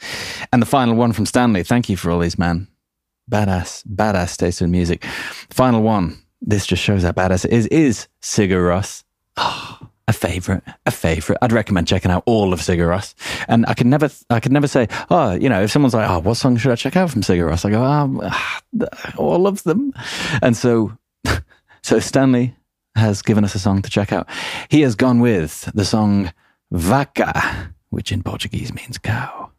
[0.54, 1.64] And the final one from Stanley.
[1.64, 2.68] Thank you for all these, man.
[3.30, 5.04] Badass, badass taste in music.
[5.50, 6.22] Final one.
[6.40, 7.66] This just shows how badass it is.
[7.68, 9.04] Is Sigur Rós.
[9.38, 11.38] Oh, a favorite, a favorite.
[11.42, 13.14] I'd recommend checking out all of Sigur Rós.
[13.48, 16.20] And I could never, I could never say, oh, you know, if someone's like, oh,
[16.20, 17.66] what song should I check out from Sigur Rós?
[17.66, 19.94] I go, oh, all of them.
[20.42, 20.96] And so,
[21.84, 22.56] so Stanley
[22.96, 24.30] has given us a song to check out.
[24.70, 26.32] He has gone with the song
[26.72, 29.52] Vaca, which in Portuguese means cow.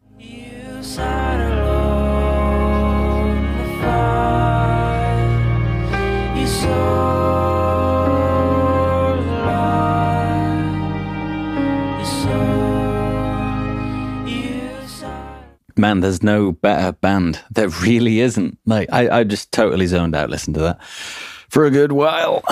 [15.87, 17.39] Man, there's no better band.
[17.49, 18.57] There really isn't.
[18.65, 22.43] Like, I, I just totally zoned out listening to that for a good while.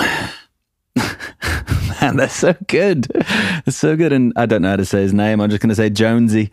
[2.00, 3.02] Man, they're so good.
[3.04, 4.14] They're so good.
[4.14, 5.42] And I don't know how to say his name.
[5.42, 6.48] I'm just going to say Jónsi.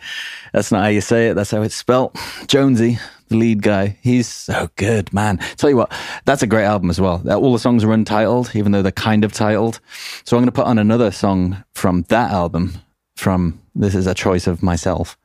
[0.51, 1.35] That's not how you say it.
[1.35, 2.15] That's how it's spelt.
[2.47, 3.97] Jónsi, the lead guy.
[4.01, 5.37] He's so good, man.
[5.55, 5.93] Tell you what,
[6.25, 7.23] that's a great album as well.
[7.29, 9.79] All the songs are untitled, even though they're kind of titled.
[10.25, 12.73] So I'm going to put on another song from that album.
[13.15, 15.17] From this is a choice of myself.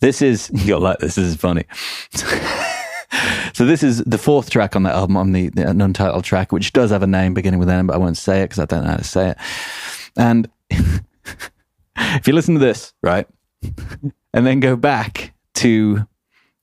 [0.00, 1.16] This is you'll like this.
[1.16, 1.64] This is funny.
[3.52, 6.72] So this is the fourth track on that album, on the, the untitled track, which
[6.72, 8.84] does have a name beginning with N, but I won't say it because I don't
[8.84, 9.38] know how to say it.
[10.16, 10.50] And
[11.96, 13.26] if you listen to this, right,
[14.34, 16.06] and then go back to,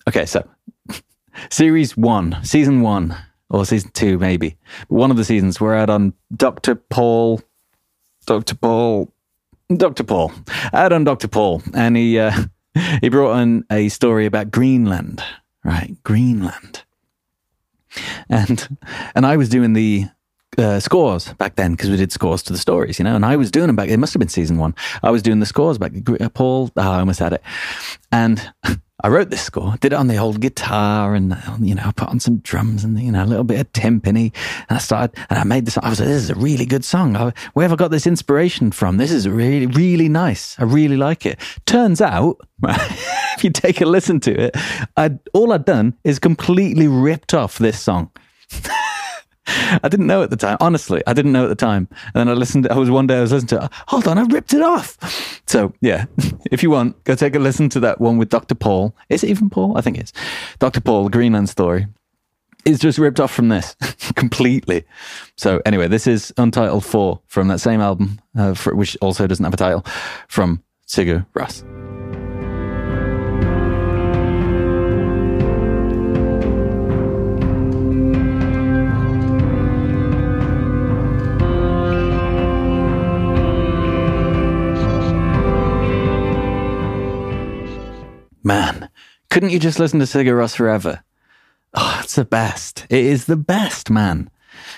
[0.07, 0.47] okay, so
[1.49, 3.17] series one, season one,
[3.49, 6.75] or season two, maybe, one of the seasons, we're out on Dr.
[6.75, 7.41] Paul,
[8.25, 8.55] Dr.
[8.55, 9.11] Paul,
[9.75, 10.03] Dr.
[10.03, 10.31] Paul,
[10.73, 11.27] out on Dr.
[11.27, 12.31] Paul, and he, uh,
[13.01, 15.23] he brought in a story about Greenland,
[15.63, 15.95] right?
[16.03, 16.83] Greenland.
[18.29, 18.77] And
[19.15, 20.05] and I was doing the
[20.57, 23.15] uh, scores back then because we did scores to the stories, you know.
[23.15, 23.89] And I was doing them back.
[23.89, 24.75] It must have been season one.
[25.01, 25.93] I was doing the scores back.
[26.07, 27.41] uh, Paul, oh, I almost had it.
[28.11, 28.53] And
[29.05, 31.91] I wrote this score, did it on the old guitar, and uh, you know, I
[31.91, 34.33] put on some drums and you know a little bit of timpani.
[34.69, 35.77] And I started, and I made this.
[35.77, 37.15] I was like, this is a really good song.
[37.53, 38.97] Where have I got this inspiration from?
[38.97, 40.57] This is really, really nice.
[40.57, 41.37] I really like it.
[41.65, 44.55] Turns out, if you take a listen to it,
[44.95, 48.09] I all I'd done is completely ripped off this song.
[49.47, 50.57] I didn't know at the time.
[50.59, 51.87] Honestly, I didn't know at the time.
[52.13, 52.67] And then I listened.
[52.69, 53.65] I was one day I was listening to.
[53.65, 53.71] it.
[53.87, 55.41] Hold on, I ripped it off.
[55.47, 56.05] So yeah,
[56.51, 58.55] if you want, go take a listen to that one with Dr.
[58.55, 58.95] Paul.
[59.09, 59.77] Is it even Paul?
[59.77, 60.13] I think it's
[60.59, 60.81] Dr.
[60.81, 61.87] Paul, Greenland story.
[62.65, 63.75] Is just ripped off from this
[64.15, 64.85] completely.
[65.35, 69.43] So anyway, this is Untitled Four from that same album, uh, for, which also doesn't
[69.43, 69.85] have a title,
[70.29, 71.92] from Sigur Rós.
[88.43, 88.89] Man,
[89.29, 91.01] couldn't you just listen to Sigur Rós forever?
[91.73, 92.85] Oh, it's the best.
[92.89, 94.29] It is the best, man.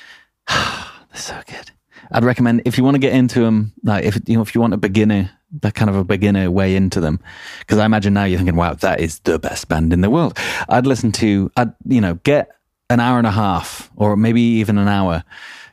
[0.47, 1.71] They're so good.
[2.11, 4.61] I'd recommend if you want to get into them, like if you know if you
[4.61, 7.19] want a beginner, that kind of a beginner way into them,
[7.59, 10.37] because I imagine now you're thinking, wow, that is the best band in the world.
[10.69, 12.51] I'd listen to, I'd you know get
[12.91, 15.23] an hour and a half or maybe even an hour,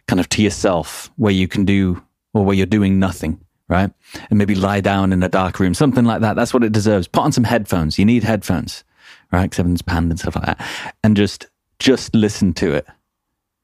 [0.09, 2.03] kind of to yourself, where you can do
[2.33, 3.39] or where you're doing nothing
[3.73, 3.91] right?
[4.29, 6.37] And maybe lie down in a dark room, something like that.
[6.37, 7.09] That's what it deserves.
[7.09, 7.99] Put on some headphones.
[7.99, 8.85] You need headphones,
[9.33, 9.45] right?
[9.45, 10.95] Because everything's panned and stuff like that.
[11.03, 12.87] And just, just listen to it.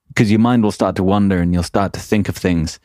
[0.09, 2.81] Because your mind will start to wander and you'll start to think of things.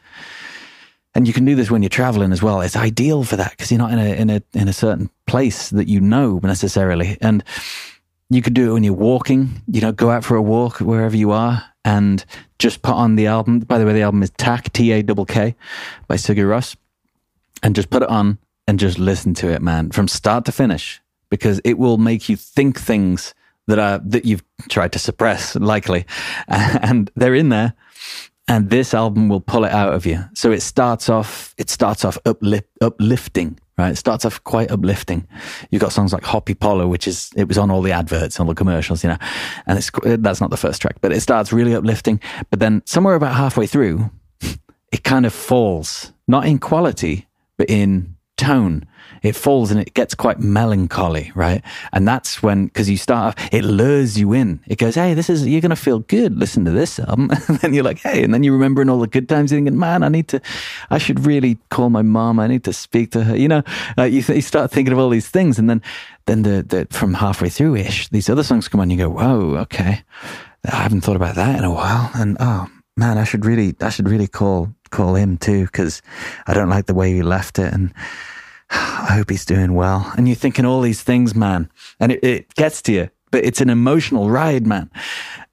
[1.15, 2.59] And you can do this when you're traveling as well.
[2.61, 5.69] It's ideal for that because you're not in a, in a, in a certain place
[5.69, 7.17] that you know necessarily.
[7.21, 7.43] And
[8.29, 11.15] you could do it when you're walking, you know, go out for a walk wherever
[11.15, 12.25] you are and
[12.59, 13.59] just put on the album.
[13.59, 15.55] By the way, the album is Takk, T A K K
[16.07, 16.75] by Sigur Rós
[17.63, 21.01] and just put it on and just listen to it, man, from start to finish,
[21.29, 23.33] because it will make you think things
[23.67, 26.05] that are that you've tried to suppress, likely,
[26.47, 27.73] and they're in there.
[28.45, 30.19] And this album will pull it out of you.
[30.33, 33.93] So it starts off, it starts off uplift, uplifting, right?
[33.93, 35.25] It starts off quite uplifting.
[35.71, 38.53] You've got songs like Hoppípolla, which is, it was on all the adverts, all the
[38.53, 39.17] commercials, you know,
[39.65, 42.19] and it's, that's not the first track, but it starts really uplifting.
[42.49, 44.11] But then somewhere about halfway through,
[44.91, 48.85] it kind of falls, not in quality, but in tone.
[49.21, 51.61] It falls and it gets quite melancholy, right?
[51.93, 54.59] And that's when, because you start it lures you in.
[54.67, 56.37] It goes, hey, this is, you're going to feel good.
[56.37, 57.29] Listen to this album.
[57.47, 59.51] and then you're like, hey, and then you're remembering all the good times.
[59.51, 60.41] You're thinking, man, I need to,
[60.89, 62.39] I should really call my mom.
[62.39, 63.37] I need to speak to her.
[63.37, 63.63] You know,
[63.97, 65.57] uh, you, th- you start thinking of all these things.
[65.57, 65.81] And then,
[66.25, 68.89] then the, the, from halfway through ish, these other songs come on.
[68.89, 70.03] You go, whoa, okay.
[70.65, 72.11] I haven't thought about that in a while.
[72.15, 76.01] And oh, man, I should really, I should really call, call him too, because
[76.47, 77.73] I don't like the way he left it.
[77.73, 77.93] And
[78.69, 80.11] I hope he's doing well.
[80.15, 81.69] And you're thinking all these things, man.
[81.99, 84.89] And it, it gets to you, but it's an emotional ride, man.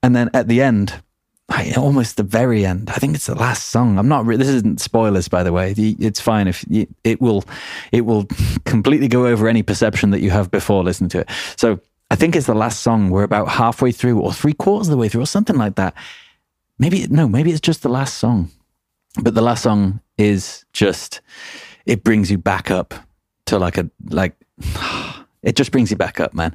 [0.03, 1.03] And then at the end,
[1.49, 3.99] like, almost the very end, I think it's the last song.
[3.99, 5.75] I'm not, re- this isn't spoilers, by the way.
[5.77, 7.45] It's fine if you, it will,
[7.91, 8.27] it will
[8.65, 11.31] completely go over any perception that you have before listening to it.
[11.57, 13.11] So I think it's the last song.
[13.11, 15.95] We're about halfway through or three quarters of the way through or something like that.
[16.79, 18.51] Maybe, no, maybe it's just the last song.
[19.19, 21.21] But the last song is just,
[21.87, 22.95] it brings you back up
[23.47, 24.37] to like a, like,
[25.43, 26.55] it just brings you back up, man.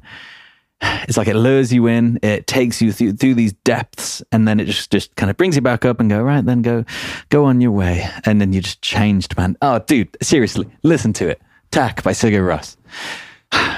[0.81, 4.59] It's like it lures you in, it takes you through, through these depths, and then
[4.59, 6.85] it just, just kind of brings you back up and go, right, then go,
[7.29, 8.07] go on your way.
[8.25, 9.57] And then you just changed, man.
[9.61, 11.41] Oh, dude, seriously, listen to it.
[11.71, 12.75] Takk by Sigur.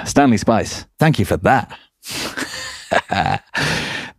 [0.05, 1.77] Stanley Spice, thank you for that.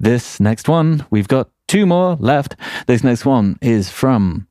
[0.00, 2.56] this next one, we've got two more left.
[2.86, 4.47] This next one is from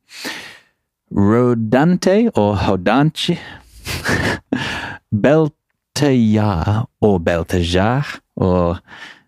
[1.12, 3.38] Rodante or Hodanchi,
[5.14, 8.82] Beltajar or Beltajar or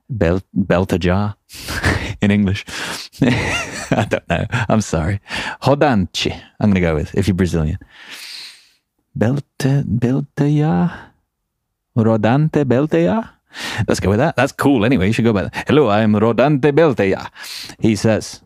[0.10, 1.36] Bel- Beltajar
[2.22, 2.66] in English.
[3.22, 4.46] I don't know.
[4.68, 5.22] I'm sorry.
[5.62, 7.78] Hodanchi, I'm going to go with if you're Brazilian.
[9.18, 11.10] Belta, Beltajar?
[11.98, 13.30] Rodante Belteja?
[13.88, 14.36] Let's go with that.
[14.36, 14.86] That's cool.
[14.86, 15.68] Anyway, you should go by that.
[15.68, 17.30] Hello, I am Rodante Belteja.
[17.80, 18.42] He says,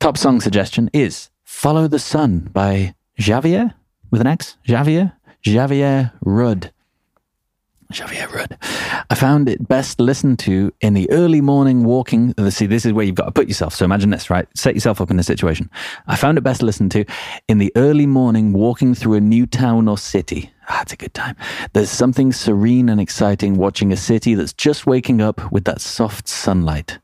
[0.00, 3.74] top song suggestion is Follow the Sun by Javier
[4.12, 4.58] with an X.
[4.68, 5.14] Javier?
[5.44, 6.72] Xavier Rudd.
[7.92, 8.58] Xavier Rudd.
[9.10, 12.32] I found it best listened to in the early morning walking.
[12.50, 13.74] See, this is where you've got to put yourself.
[13.74, 14.46] So imagine this, right?
[14.54, 15.68] Set yourself up in a situation.
[16.06, 17.04] I found it best listened to
[17.48, 20.52] in the early morning walking through a new town or city.
[20.68, 21.34] Ah, a good time.
[21.72, 26.28] There's something serene and exciting watching a city that's just waking up with that soft
[26.28, 26.98] sunlight.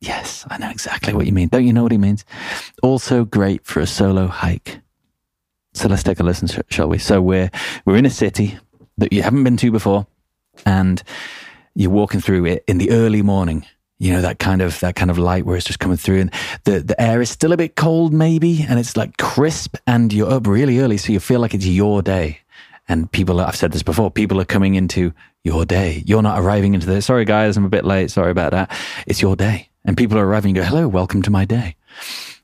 [0.00, 1.48] Yes, I know exactly what you mean.
[1.48, 2.24] Don't you know what he means?
[2.82, 4.80] Also great for a solo hike.
[5.72, 6.98] So let's take a listen, shall we?
[6.98, 7.50] So we're
[7.84, 8.58] we're in a city
[8.98, 10.06] that you haven't been to before,
[10.64, 11.02] and
[11.74, 13.66] you're walking through it in the early morning.
[13.98, 16.34] You know that kind of that kind of light where it's just coming through, and
[16.64, 20.30] the the air is still a bit cold, maybe, and it's like crisp, and you're
[20.30, 22.40] up really early, so you feel like it's your day.
[22.88, 26.04] And people, are, I've said this before, people are coming into your day.
[26.06, 27.06] You're not arriving into this.
[27.06, 28.10] Sorry, guys, I'm a bit late.
[28.10, 28.70] Sorry about that.
[29.06, 30.56] It's your day, and people are arriving.
[30.56, 31.76] and go, hello, welcome to my day.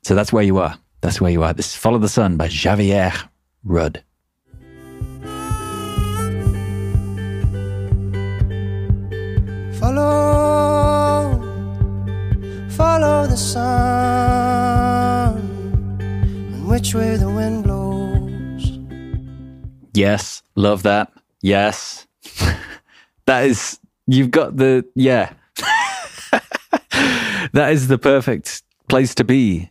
[0.02, 0.78] So that's where you are.
[1.00, 1.52] That's where you are.
[1.52, 3.12] This is Follow the Sun by Xavier
[3.64, 4.02] Rudd.
[9.78, 11.40] Follow,
[12.70, 15.38] follow the sun,
[16.00, 18.78] and which way the wind blows.
[19.92, 21.12] Yes, love that.
[21.40, 22.07] Yes.
[23.26, 25.33] that is, you've got the, yeah.
[27.53, 29.71] That is the perfect place to be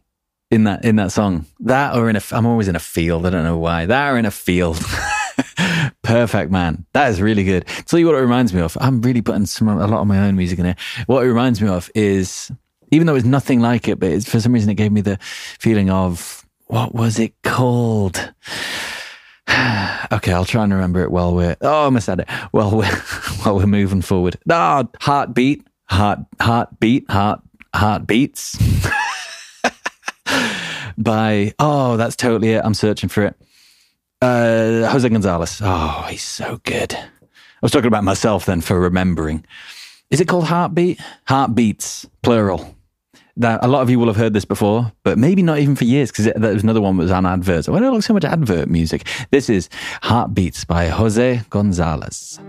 [0.50, 1.46] in that, in that song.
[1.60, 3.26] That or in a, I'm always in a field.
[3.26, 3.86] I don't know why.
[3.86, 4.80] That or in a field.
[6.04, 6.86] Perfect, man.
[6.94, 7.65] That is really good.
[7.86, 8.78] Tell you what it reminds me of.
[8.82, 10.76] I'm really putting some, a lot of my own music in here.
[11.06, 12.52] What it reminds me of is,
[12.91, 15.89] even though it's nothing like it, but for some reason it gave me the feeling
[15.89, 18.17] of, what was it called?
[20.12, 21.56] okay, I'll try and remember it while we're.
[21.62, 22.30] Oh, I almost had it.
[22.52, 22.96] While we're
[23.44, 24.38] while we're moving forward.
[24.50, 27.41] Ah, heartbeat, heart, heartbeat, heart,
[27.73, 28.57] heartbeats.
[30.97, 32.62] By oh, that's totally it.
[32.63, 33.36] I'm searching for it.
[34.21, 35.62] Uh, Jose Gonzalez.
[35.63, 36.93] Oh, he's so good.
[36.93, 39.45] I was talking about myself then for remembering.
[40.10, 40.99] Is it called Heartbeat?
[41.27, 42.75] Heartbeats, plural.
[43.38, 45.86] That a lot of you will have heard this before, but maybe not even for
[45.86, 47.69] years because there was another one that was on adverts.
[47.69, 49.07] Why do I look so much advert music?
[49.31, 49.69] This is
[50.01, 52.39] Heartbeats by Jose Gonzalez.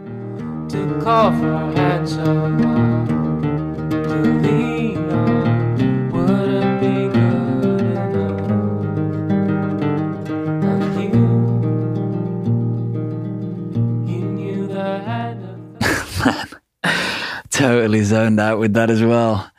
[17.53, 19.51] Totally zoned out with that as well.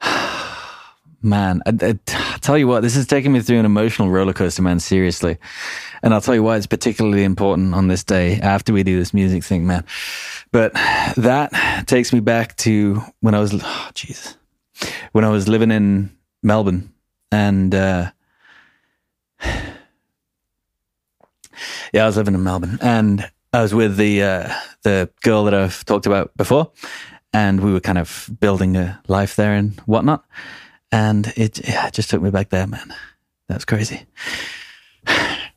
[1.22, 4.62] Man, I, I- tell you what, this is taking me through an emotional roller coaster,
[4.62, 5.36] man, seriously.
[6.02, 9.12] And I'll tell you why it's particularly important on this day after we do this
[9.12, 9.84] music thing, man.
[10.50, 10.72] But
[11.18, 13.90] that takes me back to when I was, oh,
[15.12, 16.90] when I was living in Melbourne
[17.30, 18.12] and, uh,
[21.92, 25.52] yeah, I was living in Melbourne and I was with the, uh, the girl that
[25.52, 26.72] I've talked about before
[27.32, 30.24] and we were kind of building a life there and whatnot.
[30.90, 32.94] And it, yeah, it just took me back there, man.
[33.48, 34.06] That's crazy.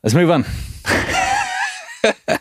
[0.02, 0.44] Let's move on.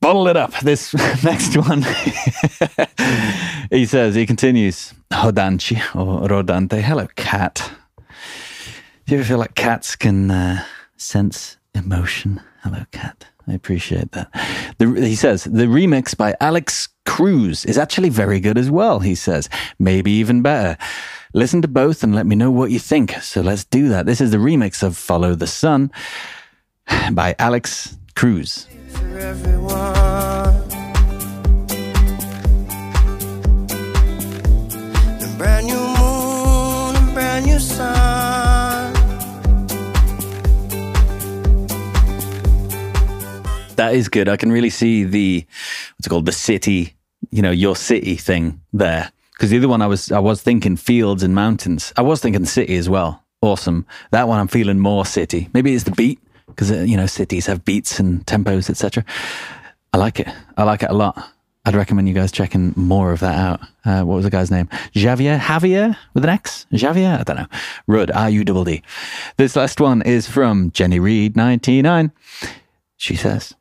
[0.00, 0.58] Bottle it up.
[0.60, 0.94] This
[1.24, 1.82] next one.
[3.70, 6.80] he says, he continues, Hodanchi or Rodante.
[6.80, 7.72] Hello, cat.
[9.06, 10.64] Do you ever feel like cats can uh,
[10.96, 12.40] sense emotion?
[12.62, 13.26] Hello, cat.
[13.48, 14.30] I appreciate that.
[14.78, 19.14] The, he says, the remix by Alex Cruz is actually very good as well, he
[19.14, 19.48] says.
[19.78, 20.76] Maybe even better.
[21.34, 23.12] Listen to both and let me know what you think.
[23.22, 24.06] So let's do that.
[24.06, 25.90] This is the remix of Follow the Sun
[27.12, 28.66] by Alex Cruz.
[43.78, 44.28] That is good.
[44.28, 45.46] I can really see the
[45.96, 46.96] what's it called the city,
[47.30, 49.12] you know, your city thing there.
[49.32, 51.92] Because the other one I was I was thinking fields and mountains.
[51.96, 53.22] I was thinking city as well.
[53.40, 53.86] Awesome.
[54.10, 55.48] That one I'm feeling more city.
[55.54, 56.18] Maybe it's the beat
[56.48, 59.04] because you know cities have beats and tempos, etc.
[59.92, 60.28] I like it.
[60.56, 61.30] I like it a lot.
[61.64, 63.60] I'd recommend you guys checking more of that out.
[63.84, 64.66] Uh, what was the guy's name?
[64.92, 65.38] Javier?
[65.38, 66.66] Javier with an X?
[66.72, 67.20] Javier?
[67.20, 67.46] I don't know.
[67.86, 68.82] Rudd, R U D D.
[69.36, 72.10] This last one is from Jenny Reed, 99.
[72.96, 73.54] She says,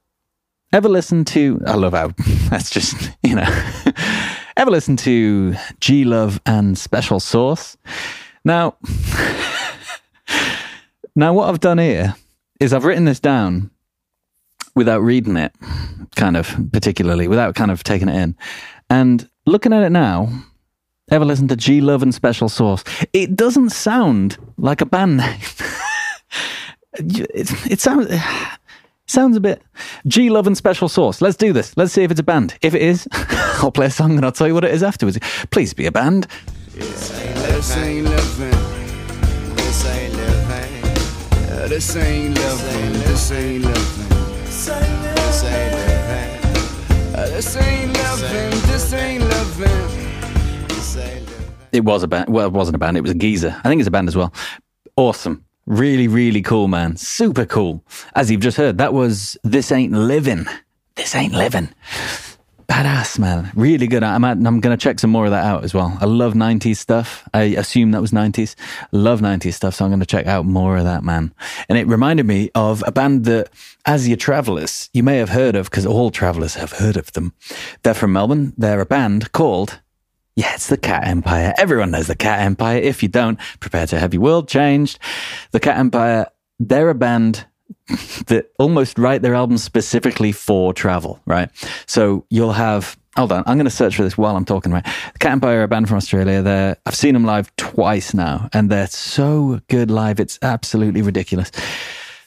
[0.74, 2.12] Ever listen to, I love how
[2.50, 3.66] that's just, you know,
[4.58, 7.78] ever listen to G Love and Special Sauce?
[8.44, 8.76] Now,
[11.16, 12.16] now what I've done here
[12.60, 13.72] is I've written this down
[14.76, 15.56] without reading it,
[16.18, 18.36] kind of particularly, without kind of taking it in.
[18.90, 20.28] And looking at it now,
[21.10, 22.84] ever listen to G Love and Special Sauce?
[23.14, 25.40] It doesn't sound like a band name.
[26.94, 28.12] it, it sounds.
[29.08, 29.62] Sounds a bit
[30.06, 31.22] G Love and Special Sauce.
[31.22, 31.76] Let's do this.
[31.78, 32.58] Let's see if it's a band.
[32.62, 35.18] If it is, I'll play a song and I'll tell you what it is afterwards.
[35.50, 36.28] Please be a band.
[36.74, 37.12] This
[37.78, 38.52] ain't living.
[39.56, 40.84] This ain't living.
[41.50, 42.94] Uh, This ain't living.
[43.04, 44.44] This ain't living.
[44.46, 47.16] This ain't living.
[47.16, 48.62] Uh, This ain't living.
[48.68, 50.68] This ain't living.
[50.68, 51.54] This ain't living.
[51.72, 52.30] It was a band.
[52.30, 52.98] Well, it wasn't a band.
[52.98, 53.56] It was a geezer.
[53.64, 54.34] I think it's a band as well.
[54.98, 55.44] Awesome.
[55.68, 56.96] Really, really cool, man.
[56.96, 57.84] Super cool.
[58.16, 60.48] As you've just heard, that was This Ain't Living.
[60.96, 61.68] This Ain't Living.
[62.70, 63.52] Badass, man.
[63.54, 64.02] Really good.
[64.02, 65.98] I'm, I'm going to check some more of that out as well.
[66.00, 67.28] I love 90s stuff.
[67.34, 68.56] I assume that was 90s.
[68.94, 69.76] Love 90s stuff.
[69.76, 71.34] So I'm going to check out more of that, man.
[71.68, 73.50] And it reminded me of a band that,
[73.86, 77.34] as your travelers, you may have heard of because all travelers have heard of them.
[77.84, 78.54] They're from Melbourne.
[78.58, 79.82] They're a band called
[80.38, 81.52] yeah, it's the Cat Empire.
[81.58, 82.78] Everyone knows the Cat Empire.
[82.78, 85.00] If you don't, prepare to have your world changed.
[85.50, 86.28] The Cat Empire,
[86.60, 87.48] they're a band
[88.28, 91.50] that almost write their albums specifically for travel, right?
[91.88, 94.86] So you'll have, hold on, I'm going to search for this while I'm talking, right?
[95.14, 96.44] The Cat Empire are a band from Australia.
[96.44, 100.20] They're, I've seen them live twice now, and they're so good live.
[100.20, 101.52] It's absolutely ridiculous.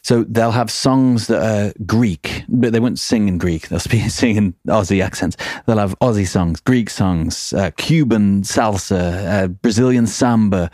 [0.02, 3.68] So they'll have songs that are Greek, but they won't sing in Greek.
[3.68, 5.36] They'll be singing in Aussie accents.
[5.66, 10.70] They'll have Aussie songs, Greek songs, uh, Cuban salsa, uh, Brazilian samba.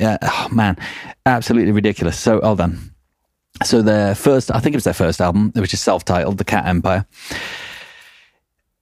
[0.00, 0.76] Uh, oh man,
[1.26, 2.18] absolutely ridiculous.
[2.18, 2.78] So hold on.
[3.64, 6.66] So their first, I think it was their first album, which is self-titled, The Cat
[6.66, 7.06] Empire.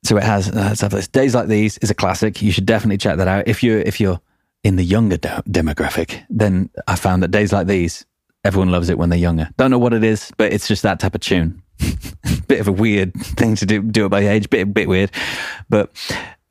[0.04, 1.08] So it has, uh, let's have this.
[1.08, 2.42] Days Like These is a classic.
[2.42, 3.48] You should definitely check that out.
[3.48, 4.20] If you're, if you're
[4.62, 8.04] in the younger de- demographic, then I found that Days Like These,
[8.46, 9.50] everyone loves it when they're younger.
[9.56, 11.62] Don't know what it is, but it's just that type of tune.
[12.48, 15.10] bit of a weird thing to do, do it by age, bit, bit weird.
[15.68, 15.90] But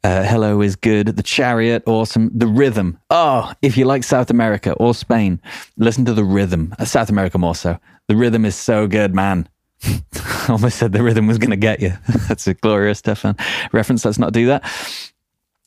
[0.04, 1.08] uh, Hello is good.
[1.08, 2.30] The Chariot, awesome.
[2.34, 3.00] The Rhythm.
[3.10, 5.42] Oh, if you like South America or Spain,
[5.78, 6.76] listen to the Rhythm.
[6.78, 7.80] Uh, South America more so.
[8.08, 9.48] The Rhythm is so good, man.
[10.50, 11.94] Almost said the rhythm was going to get you.
[12.28, 13.40] That's a Gloria Estefan
[13.74, 14.06] reference.
[14.06, 14.64] Let's not do that.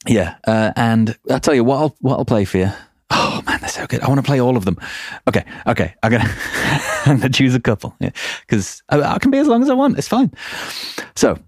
[0.07, 2.71] Yeah, uh, and I'll tell you what I'll what I'll play for you.
[3.79, 4.03] So good.
[4.03, 4.77] I want to play all of them.
[5.29, 5.95] Okay, okay.
[6.03, 6.29] I'm gonna
[7.07, 7.97] I'm gonna choose a couple
[8.41, 9.99] because I, I can be as long as I want.
[9.99, 10.33] It's fine.
[11.15, 11.39] So,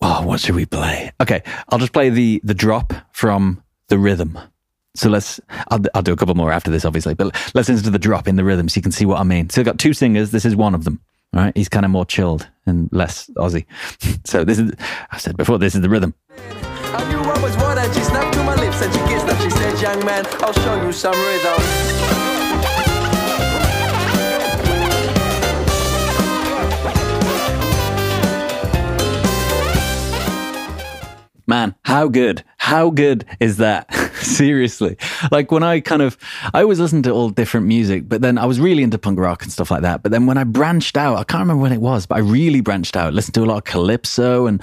[0.00, 1.12] oh, what should we play?
[1.20, 4.38] Okay, I'll just play the the drop from the rhythm.
[4.96, 5.38] So let's,
[5.68, 8.26] I'll, I'll do a couple more after this, obviously, but let's listen to the drop
[8.26, 9.48] in the rhythm so you can see what I mean.
[9.48, 10.32] So I've got two singers.
[10.32, 11.00] This is one of them.
[11.32, 11.56] All right.
[11.56, 13.66] He's kind of more chilled and less Aussie.
[14.24, 14.72] So this is,
[15.12, 16.14] I said before, this is the rhythm.
[18.82, 22.00] And she said, young man, I'll show you some rhythm.
[31.46, 32.44] Man, how good?
[32.58, 33.92] How good is that?
[34.14, 34.96] Seriously.
[35.32, 36.16] Like when I kind of,
[36.54, 39.42] I always listened to all different music, but then I was really into punk rock
[39.42, 40.04] and stuff like that.
[40.04, 42.60] But then when I branched out, I can't remember when it was, but I really
[42.60, 44.62] branched out, listened to a lot of calypso and,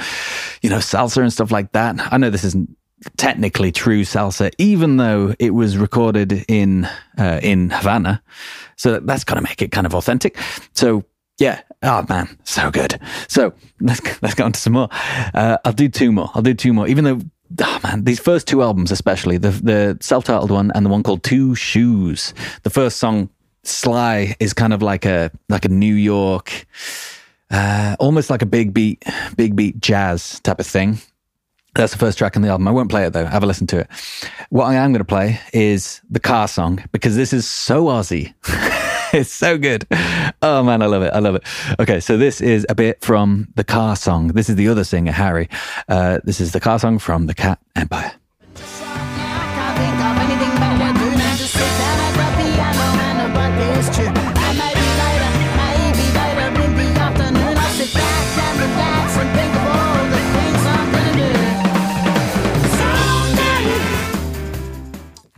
[0.61, 2.13] you know, salsa and stuff like that.
[2.13, 2.76] I know this isn't
[3.17, 6.85] technically true salsa, even though it was recorded in,
[7.17, 8.21] uh, in Havana.
[8.75, 10.37] So that's got to make it kind of authentic.
[10.73, 11.05] So
[11.37, 11.61] yeah.
[11.83, 12.99] Oh man, so good.
[13.27, 14.89] So let's let's go on to some more.
[15.33, 16.31] Uh, I'll do two more.
[16.33, 16.87] I'll do two more.
[16.87, 17.21] Even though,
[17.61, 21.23] oh man, these first two albums, especially the the self-titled one and the one called
[21.23, 22.33] Two Shoes.
[22.63, 23.29] The first song,
[23.63, 26.65] Sly, is kind of like a like a New York,
[27.51, 30.97] uh, almost like a big beat, big beat jazz type of thing.
[31.78, 32.67] That's the first track on the album.
[32.67, 33.28] I won't play it though.
[33.28, 33.88] Have a listen to it.
[34.49, 38.34] What I am going to play is the car song because this is so Aussie.
[39.13, 39.86] it's so good.
[40.41, 41.13] Oh man, I love it.
[41.13, 41.43] I love it.
[41.80, 44.30] Okay, so this is a bit from the car song.
[44.30, 45.49] This is the other singer, Harry.
[45.88, 48.13] Uh, this is the car song from the Cat Empire.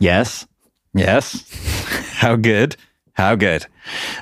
[0.00, 0.46] Yes.
[0.94, 1.44] Yes.
[2.14, 2.76] How good.
[3.12, 3.66] How good.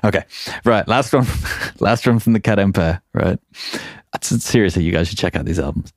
[0.04, 0.24] Okay.
[0.64, 0.86] Right.
[0.86, 1.26] Last one.
[1.80, 3.00] Last one from the Cat Empire.
[3.14, 3.38] Right.
[4.20, 5.92] Seriously, you guys should check out these albums.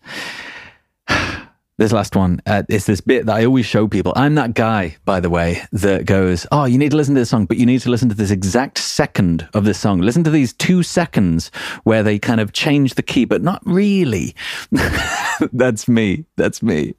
[1.78, 4.14] This last one uh, is this bit that I always show people.
[4.16, 7.30] I'm that guy, by the way, that goes, Oh, you need to listen to this
[7.30, 10.02] song, but you need to listen to this exact second of this song.
[10.02, 11.50] Listen to these two seconds
[11.84, 14.36] where they kind of change the key, but not really.
[15.54, 16.26] That's me.
[16.36, 16.94] That's me.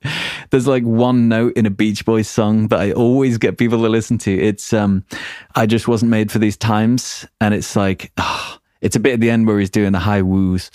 [0.50, 3.88] There's like one note in a Beach Boys song that I always get people to
[3.88, 4.32] listen to.
[4.32, 5.04] It's, um,
[5.54, 7.26] I just wasn't made for these times.
[7.40, 10.22] And it's like, ah, it's a bit at the end where he's doing the high
[10.22, 10.70] woos.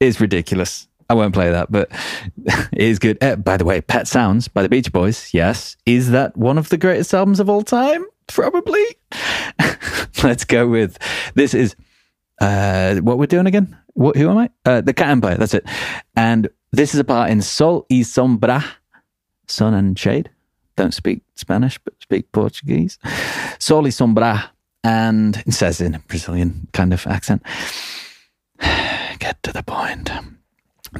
[0.00, 0.87] It's ridiculous.
[1.08, 1.90] I won't play that, but
[2.46, 3.22] it is good.
[3.22, 5.32] Uh, by the way, Pet Sounds by the Beach Boys.
[5.32, 5.76] Yes.
[5.86, 8.04] Is that one of the greatest albums of all time?
[8.26, 8.84] Probably.
[10.22, 10.98] Let's go with
[11.34, 11.76] this is
[12.40, 13.76] uh, what we're doing again.
[13.94, 14.50] What, who am I?
[14.64, 15.36] Uh, the Cat Empire.
[15.36, 15.64] That's it.
[16.14, 18.64] And this is a part in Sol y Sombra,
[19.46, 20.30] Sun and Shade.
[20.76, 22.98] Don't speak Spanish, but speak Portuguese.
[23.58, 24.50] Sol y Sombra.
[24.84, 27.42] And it says in a Brazilian kind of accent.
[28.60, 30.10] Get to the point.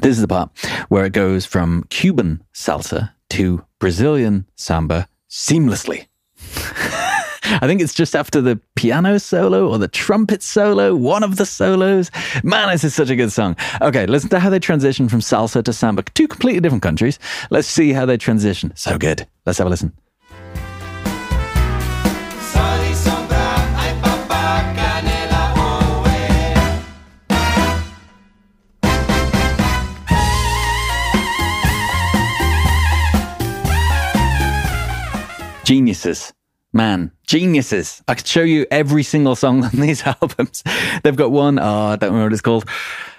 [0.01, 0.49] This is the part
[0.87, 6.07] where it goes from Cuban salsa to Brazilian samba seamlessly.
[7.51, 11.45] I think it's just after the piano solo or the trumpet solo, one of the
[11.45, 12.11] solos.
[12.43, 13.55] Man, this is such a good song.
[13.81, 16.03] Okay, listen to how they transition from salsa to samba.
[16.13, 17.17] Two completely different countries.
[17.49, 18.71] Let's see how they transition.
[18.75, 19.27] So good.
[19.45, 19.93] Let's have a listen.
[35.69, 36.33] Geniuses.
[36.73, 38.01] Man, geniuses.
[38.07, 40.63] I could show you every single song on these albums.
[41.03, 42.67] They've got one, oh, I don't remember what it's called.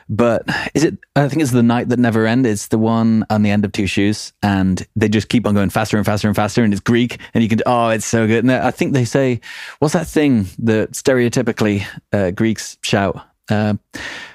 [0.09, 0.43] But
[0.75, 2.49] is it, I think it's The Night That Never Ends.
[2.49, 4.33] It's the one on the end of Two Shoes.
[4.43, 6.65] And they just keep on going faster and faster and faster.
[6.65, 7.21] And it's Greek.
[7.35, 8.43] And you can, oh, it's so good.
[8.43, 9.41] And I think they say,
[9.79, 13.25] what's that thing that stereotypically uh, Greeks shout?
[13.49, 13.75] Uh,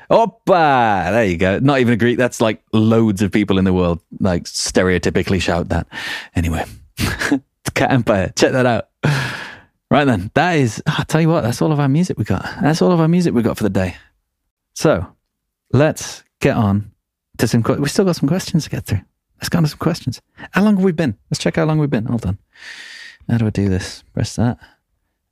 [0.09, 1.11] Oppa!
[1.11, 1.59] There you go.
[1.59, 2.17] Not even a Greek.
[2.17, 5.87] That's like loads of people in the world, like stereotypically shout that.
[6.33, 6.63] Anyway,
[7.75, 8.31] Cat Empire.
[8.35, 8.89] Check that out.
[9.91, 12.43] Right then, that is, I'll tell you what, that's all of our music we got.
[12.61, 13.95] That's all of our music we got for the day.
[14.73, 15.05] So
[15.71, 16.91] let's get on
[17.37, 19.01] to some, we still got some questions to get through.
[19.37, 20.21] Let's go on to some questions.
[20.51, 21.17] How long have we been?
[21.29, 22.05] Let's check how long we've been.
[22.05, 22.39] Hold on.
[23.29, 24.03] How do I do this?
[24.13, 24.57] Press that.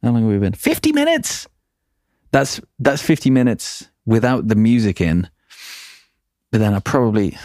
[0.04, 0.54] How long have we been?
[0.54, 1.48] 50 minutes!
[2.32, 5.30] That's, that's 50 minutes without the music in.
[6.52, 7.38] But then I probably,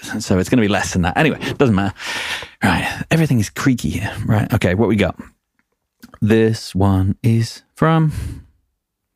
[0.20, 1.16] so it's going to be less than that.
[1.16, 1.94] Anyway, doesn't matter.
[2.62, 3.04] Right.
[3.10, 4.14] Everything is creaky here.
[4.24, 4.52] Right.
[4.52, 4.74] Okay.
[4.74, 5.20] What we got?
[6.20, 8.12] This one is from.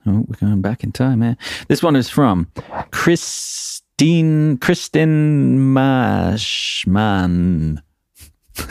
[0.07, 1.37] Oh, we're going back in time here.
[1.69, 2.51] This one is from
[2.93, 7.83] Christine Kristen Mashman.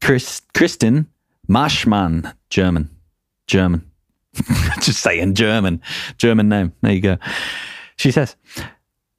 [0.00, 1.06] Chris Kristen
[1.48, 2.90] Mashman, German,
[3.46, 3.90] German.
[4.80, 5.82] Just saying German,
[6.16, 6.72] German name.
[6.80, 7.18] There you go.
[7.96, 8.36] She says,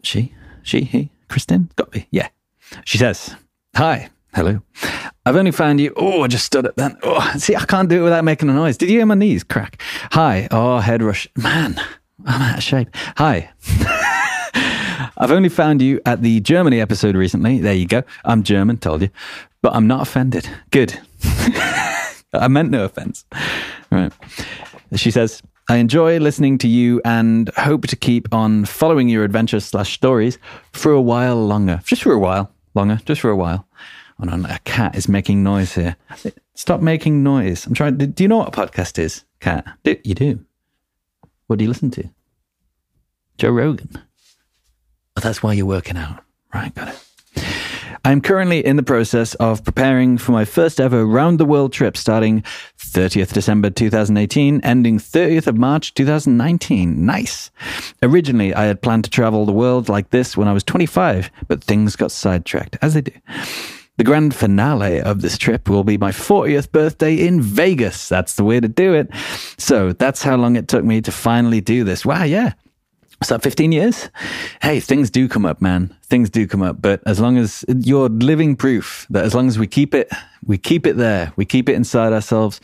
[0.02, 2.08] she, she, he, Kristen, got me.
[2.12, 2.30] Yeah.
[2.86, 3.36] She says,
[3.76, 4.62] Hi, hello.
[5.26, 5.94] I've only found you.
[5.96, 6.98] Oh, I just stood up then.
[7.04, 8.78] Oh, see, I can't do it without making a noise.
[8.78, 9.82] Did you hear my knees crack?
[10.12, 10.48] Hi.
[10.52, 11.28] Oh, head rush.
[11.38, 11.80] Man,
[12.26, 12.90] I'm out of shape.
[13.18, 13.52] Hi.
[15.18, 17.60] I've only found you at the Germany episode recently.
[17.60, 18.04] There you go.
[18.26, 19.10] I'm German, told you.
[19.62, 20.50] But I'm not offended.
[20.72, 21.00] Good.
[22.34, 23.26] I meant no offense.
[23.92, 24.12] Right.
[24.96, 29.64] She says, I enjoy listening to you and hope to keep on following your adventures
[29.66, 30.38] slash stories
[30.74, 31.80] for a while longer.
[31.86, 33.00] Just for a while longer.
[33.06, 33.66] Just for a while.
[34.20, 35.96] Oh no, a cat is making noise here.
[36.54, 37.66] Stop making noise.
[37.66, 37.98] I'm trying.
[37.98, 39.66] Do you know what a podcast is, cat?
[39.84, 40.46] Do, you do.
[41.48, 42.10] What do you listen to?
[43.38, 44.02] Joe Rogan.
[45.16, 46.24] Oh, that's why you're working out.
[46.54, 47.44] Right, got it.
[48.06, 51.96] I'm currently in the process of preparing for my first ever round the world trip
[51.96, 52.44] starting
[52.78, 57.06] 30th December 2018, ending 30th of March 2019.
[57.06, 57.50] Nice.
[58.02, 61.64] Originally, I had planned to travel the world like this when I was 25, but
[61.64, 63.14] things got sidetracked, as they do.
[63.96, 68.10] The grand finale of this trip will be my 40th birthday in Vegas.
[68.10, 69.08] That's the way to do it.
[69.58, 72.06] So that's how long it took me to finally do this.
[72.06, 72.52] Wow, yeah.
[73.24, 74.10] What's that, 15 years?
[74.62, 75.96] Hey, things do come up, man.
[76.02, 76.82] Things do come up.
[76.82, 80.12] But as long as you're living proof that as long as we keep it,
[80.46, 82.60] we keep it there, we keep it inside ourselves,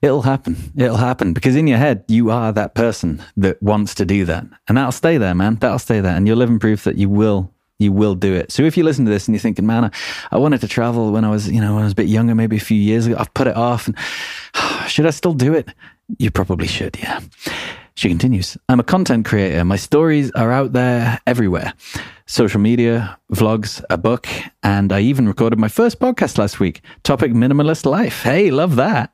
[0.00, 0.56] it'll happen.
[0.74, 4.46] It'll happen because in your head, you are that person that wants to do that.
[4.68, 5.56] And that'll stay there, man.
[5.56, 6.16] That'll stay there.
[6.16, 8.52] And you're living proof that you will you will do it.
[8.52, 9.90] So if you listen to this and you're thinking, man, I,
[10.32, 12.34] I wanted to travel when I was, you know, when I was a bit younger,
[12.34, 13.98] maybe a few years ago, I've put it off and
[14.88, 15.68] should I still do it?
[16.16, 17.20] You probably should, yeah.
[17.96, 19.64] She continues, I'm a content creator.
[19.64, 21.74] My stories are out there everywhere.
[22.26, 24.26] Social media, vlogs, a book,
[24.64, 26.80] and I even recorded my first podcast last week.
[27.04, 28.22] Topic minimalist life.
[28.22, 29.12] Hey, love that.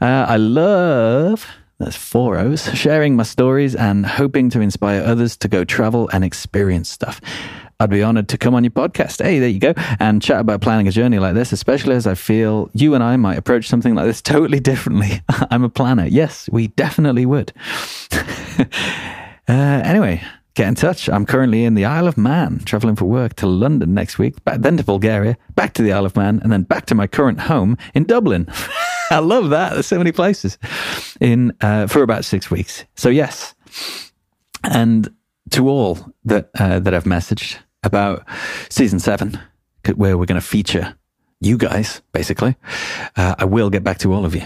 [0.00, 1.46] Uh, I love
[1.78, 2.64] that's four O's.
[2.74, 7.20] Sharing my stories and hoping to inspire others to go travel and experience stuff.
[7.80, 9.22] I'd be honored to come on your podcast.
[9.22, 9.74] Hey, there you go.
[9.98, 13.16] And chat about planning a journey like this, especially as I feel you and I
[13.16, 15.22] might approach something like this totally differently.
[15.50, 16.06] I'm a planner.
[16.06, 17.52] Yes, we definitely would.
[18.58, 18.64] uh,
[19.48, 20.22] anyway,
[20.54, 21.08] get in touch.
[21.08, 24.60] I'm currently in the Isle of Man, traveling for work to London next week, back,
[24.60, 27.40] then to Bulgaria, back to the Isle of Man, and then back to my current
[27.40, 28.48] home in Dublin.
[29.10, 29.74] I love that.
[29.74, 30.58] There's so many places
[31.20, 32.84] in uh, for about six weeks.
[32.94, 33.54] So yes,
[34.62, 35.12] and
[35.54, 38.26] to all that uh, that I've messaged about
[38.68, 39.38] season seven,
[39.94, 40.96] where we're going to feature
[41.40, 42.56] you guys, basically,
[43.16, 44.42] uh, I will get back to all of you.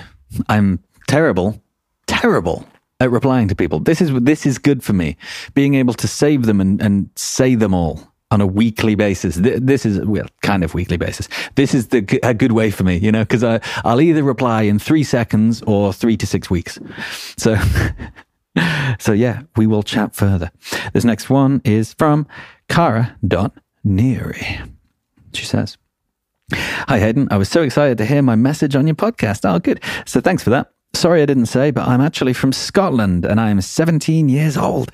[0.48, 1.62] I'm terrible,
[2.06, 2.66] terrible
[3.00, 3.80] at replying to people.
[3.80, 5.16] This is this is good for me,
[5.54, 9.36] being able to save them and, and say them all on a weekly basis.
[9.36, 11.28] This is well, kind of weekly basis.
[11.54, 14.62] This is the a good way for me, you know, because I I'll either reply
[14.62, 16.78] in three seconds or three to six weeks.
[17.38, 17.56] So.
[19.00, 20.50] So yeah, we will chat further.
[20.92, 22.26] This next one is from
[22.68, 24.70] Cara.Neary.
[25.32, 25.78] She says,
[26.52, 29.48] Hi Hayden, I was so excited to hear my message on your podcast.
[29.48, 29.82] Oh, good.
[30.06, 30.72] So thanks for that.
[30.94, 34.90] Sorry I didn't say, but I'm actually from Scotland and I'm 17 years old.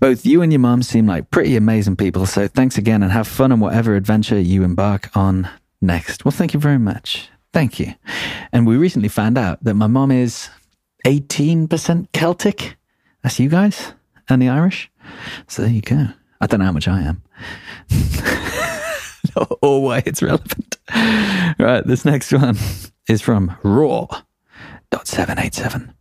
[0.00, 3.26] Both you and your mum seem like pretty amazing people, so thanks again and have
[3.26, 5.48] fun on whatever adventure you embark on
[5.80, 6.24] next.
[6.24, 7.28] Well, thank you very much.
[7.52, 7.92] Thank you.
[8.52, 10.48] And we recently found out that my mum is
[11.04, 12.76] 18% Celtic.
[13.22, 13.92] That's you guys
[14.28, 14.90] and the Irish.
[15.46, 16.08] So there you go.
[16.40, 17.22] I don't know how much I am
[19.62, 20.76] or why it's relevant.
[21.58, 22.56] Right, this next one
[23.08, 25.94] is from Raw.787.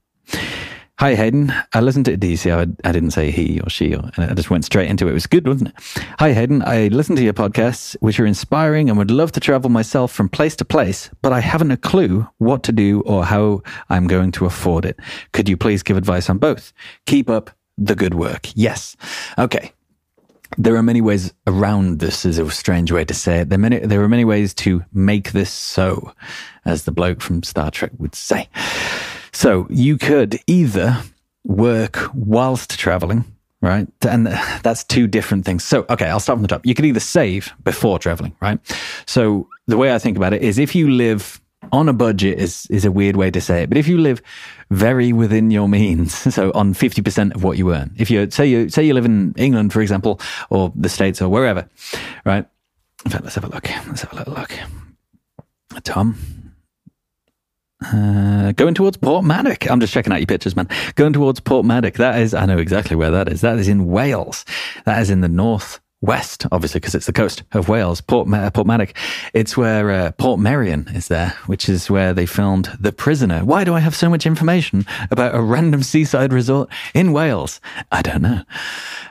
[1.01, 1.51] Hi, Hayden.
[1.73, 2.19] I listened to it.
[2.19, 2.55] DC.
[2.55, 5.09] I, I didn't say he or she, or, I just went straight into it.
[5.09, 6.03] It was good, wasn't it?
[6.19, 6.61] Hi, Hayden.
[6.61, 10.29] I listened to your podcasts, which are inspiring and would love to travel myself from
[10.29, 14.31] place to place, but I haven't a clue what to do or how I'm going
[14.33, 14.99] to afford it.
[15.31, 16.71] Could you please give advice on both?
[17.07, 17.49] Keep up
[17.79, 18.49] the good work.
[18.53, 18.95] Yes.
[19.39, 19.73] Okay
[20.57, 23.49] there are many ways around this is a strange way to say it.
[23.49, 26.13] There are many, there are many ways to make this so,
[26.65, 28.49] as the bloke from Star Trek would say.
[29.33, 31.01] So you could either
[31.43, 33.25] work whilst traveling,
[33.61, 33.87] right?
[34.07, 34.27] And
[34.61, 35.63] that's two different things.
[35.63, 36.65] So, okay, I'll start from the top.
[36.65, 38.59] You could either save before traveling, right?
[39.05, 41.39] So the way I think about it is if you live
[41.71, 44.21] on a budget is, is a weird way to say it, but if you live
[44.71, 48.69] very within your means, so on 50% of what you earn, if you say you,
[48.69, 50.19] say you live in England, for example,
[50.49, 51.69] or the States or wherever,
[52.25, 52.45] right?
[53.05, 53.69] In fact, let's have a look.
[53.87, 54.51] Let's have a little look.
[55.83, 56.17] Tom,
[57.81, 59.69] uh, going towards Porthmadog.
[59.69, 60.67] I'm just checking out your pictures, man.
[60.95, 61.95] Going towards Porthmadog.
[61.95, 63.41] That is, I know exactly where that is.
[63.41, 64.45] That is in Wales.
[64.85, 68.01] That is in the north west, obviously, because it's the coast of Wales.
[68.01, 68.93] Port, Ma- Port.
[69.33, 73.45] It's where uh, Portmeirion is there, which is where they filmed The Prisoner.
[73.45, 77.61] Why do I have so much information about a random seaside resort in Wales?
[77.91, 78.41] I don't know.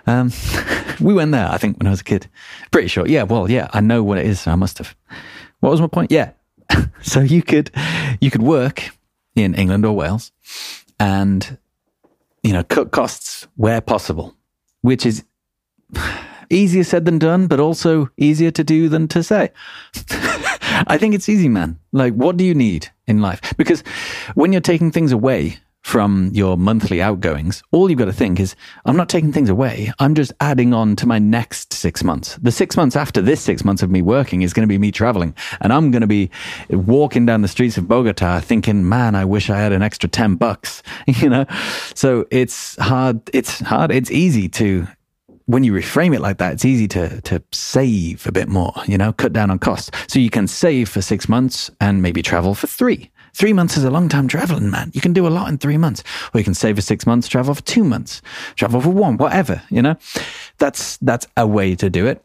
[0.06, 0.32] Um,
[1.00, 2.28] we went there, I think, when I was a kid.
[2.70, 3.06] Pretty sure.
[3.06, 4.40] Yeah, well, yeah, I know what it is.
[4.40, 4.96] So I must have.
[5.60, 6.10] What was my point?
[6.10, 6.32] Yeah.
[7.02, 7.70] so you could
[8.20, 8.90] you could work
[9.34, 10.32] in England or Wales
[10.98, 11.58] and
[12.42, 14.34] you know cut costs where possible,
[14.82, 15.24] which is
[16.50, 19.50] easier said than done, but also easier to do than to say.
[20.86, 21.78] I think it's easy, man.
[21.92, 23.40] Like, what do you need in life?
[23.56, 23.82] Because
[24.34, 28.54] when you're taking things away from your monthly outgoings, all you've got to think is,
[28.84, 29.92] I'm not taking things away.
[29.98, 32.36] I'm just adding on to my next six months.
[32.36, 34.92] The six months after this six months of me working is going to be me
[34.92, 35.34] traveling.
[35.60, 36.30] And I'm going to be
[36.68, 40.36] walking down the streets of Bogota thinking, man, I wish I had an extra 10
[40.36, 41.46] bucks, you know?
[41.94, 43.20] So it's hard.
[43.32, 43.90] It's hard.
[43.90, 44.86] It's easy to,
[45.46, 48.96] when you reframe it like that, it's easy to to save a bit more, you
[48.96, 49.90] know, cut down on costs.
[50.06, 53.10] So you can save for six months and maybe travel for three.
[53.34, 54.90] Three months is a long time traveling, man.
[54.94, 56.02] You can do a lot in three months.
[56.32, 58.22] Or you can save for six months, travel for two months,
[58.56, 59.96] travel for one, whatever, you know?
[60.58, 62.24] That's that's a way to do it.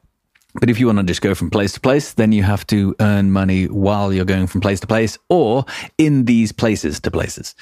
[0.59, 2.95] But if you want to just go from place to place, then you have to
[3.01, 5.65] earn money while you're going from place to place or
[5.97, 7.55] in these places to places.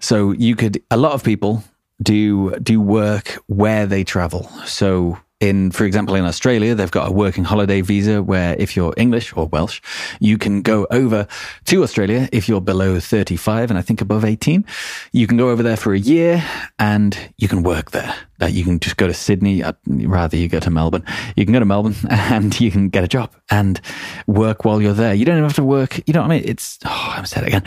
[0.00, 1.62] So you could, a lot of people
[2.02, 4.44] do, do work where they travel.
[4.64, 8.92] So in, for example, in Australia, they've got a working holiday visa where if you're
[8.96, 9.80] English or Welsh,
[10.18, 11.28] you can go over
[11.66, 14.64] to Australia if you're below 35 and I think above 18.
[15.12, 16.44] You can go over there for a year
[16.80, 18.14] and you can work there.
[18.48, 19.62] You can just go to Sydney.
[19.62, 21.04] I'd rather you go to Melbourne.
[21.36, 23.80] You can go to Melbourne and you can get a job and
[24.26, 25.14] work while you're there.
[25.14, 25.98] You don't have to work.
[26.08, 26.48] You know what I mean?
[26.48, 27.62] It's, oh, I'm said again.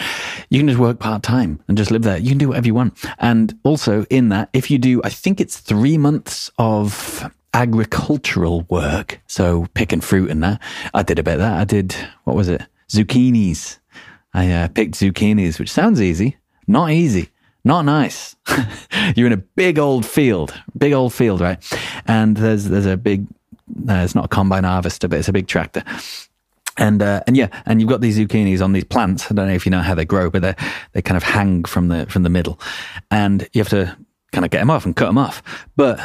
[0.50, 2.18] You can just work part time and just live there.
[2.18, 2.98] You can do whatever you want.
[3.20, 9.22] And also in that, if you do, I think it's three months of agricultural work.
[9.28, 10.62] So picking fruit and that.
[10.94, 11.60] I did a bit of that.
[11.60, 12.62] I did, what was it?
[12.90, 13.78] Zucchinis.
[14.34, 16.38] I uh, picked zucchinis, which sounds easy.
[16.68, 17.30] Not easy.
[17.64, 18.36] Not nice.
[19.16, 21.64] You're in a big old field, big old field, right?
[22.08, 23.28] And there's there's a big
[23.88, 25.84] Uh, it's not a combine harvester, but it's a big tractor.
[26.78, 29.30] And uh, and yeah, and you've got these zucchinis on these plants.
[29.30, 30.56] I don't know if you know how they grow, but they
[30.94, 32.60] they kind of hang from the from the middle,
[33.12, 33.96] and you have to
[34.32, 35.44] kind of get them off and cut them off.
[35.76, 36.00] But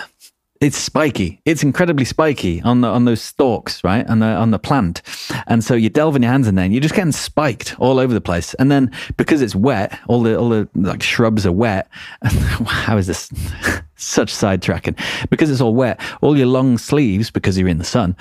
[0.61, 1.41] it's spiky.
[1.45, 4.07] It's incredibly spiky on the on those stalks, right?
[4.09, 5.03] On the on the plant.
[5.47, 8.15] And so you're delving your hands in there and you're just getting spiked all over
[8.15, 8.55] the place.
[8.55, 11.89] And then because it's wet, all the all the like shrubs are wet.
[12.23, 13.31] How is this
[13.97, 14.99] such sidetracking?
[15.31, 18.17] Because it's all wet, all your long sleeves, because you're in the sun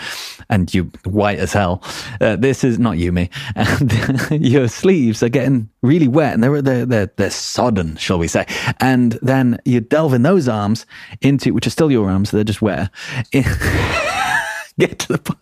[0.49, 1.83] and you're white as hell.
[2.21, 3.29] Uh, this is not you, me.
[3.55, 8.27] And your sleeves are getting really wet and they're, they're, they're, they're sodden, shall we
[8.27, 8.45] say.
[8.79, 10.85] And then you delve in those arms
[11.21, 12.89] into, which are still your arms, they're just wet.
[13.33, 15.39] Get to the point.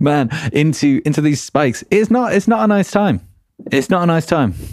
[0.00, 1.84] Man, into into these spikes.
[1.90, 3.26] It's not it's not a nice time.
[3.70, 4.54] It's not a nice time.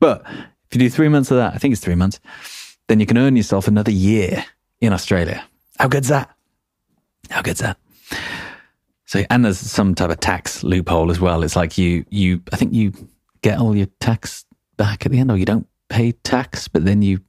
[0.00, 2.18] But if you do three months of that, I think it's three months,
[2.92, 4.44] then you can earn yourself another year
[4.82, 5.42] in Australia.
[5.78, 6.30] How good's that?
[7.30, 7.78] How good's that?
[9.06, 11.42] So, and there's some type of tax loophole as well.
[11.42, 12.92] It's like you, you, I think you
[13.40, 14.44] get all your tax
[14.76, 17.20] back at the end, or you don't pay tax, but then you,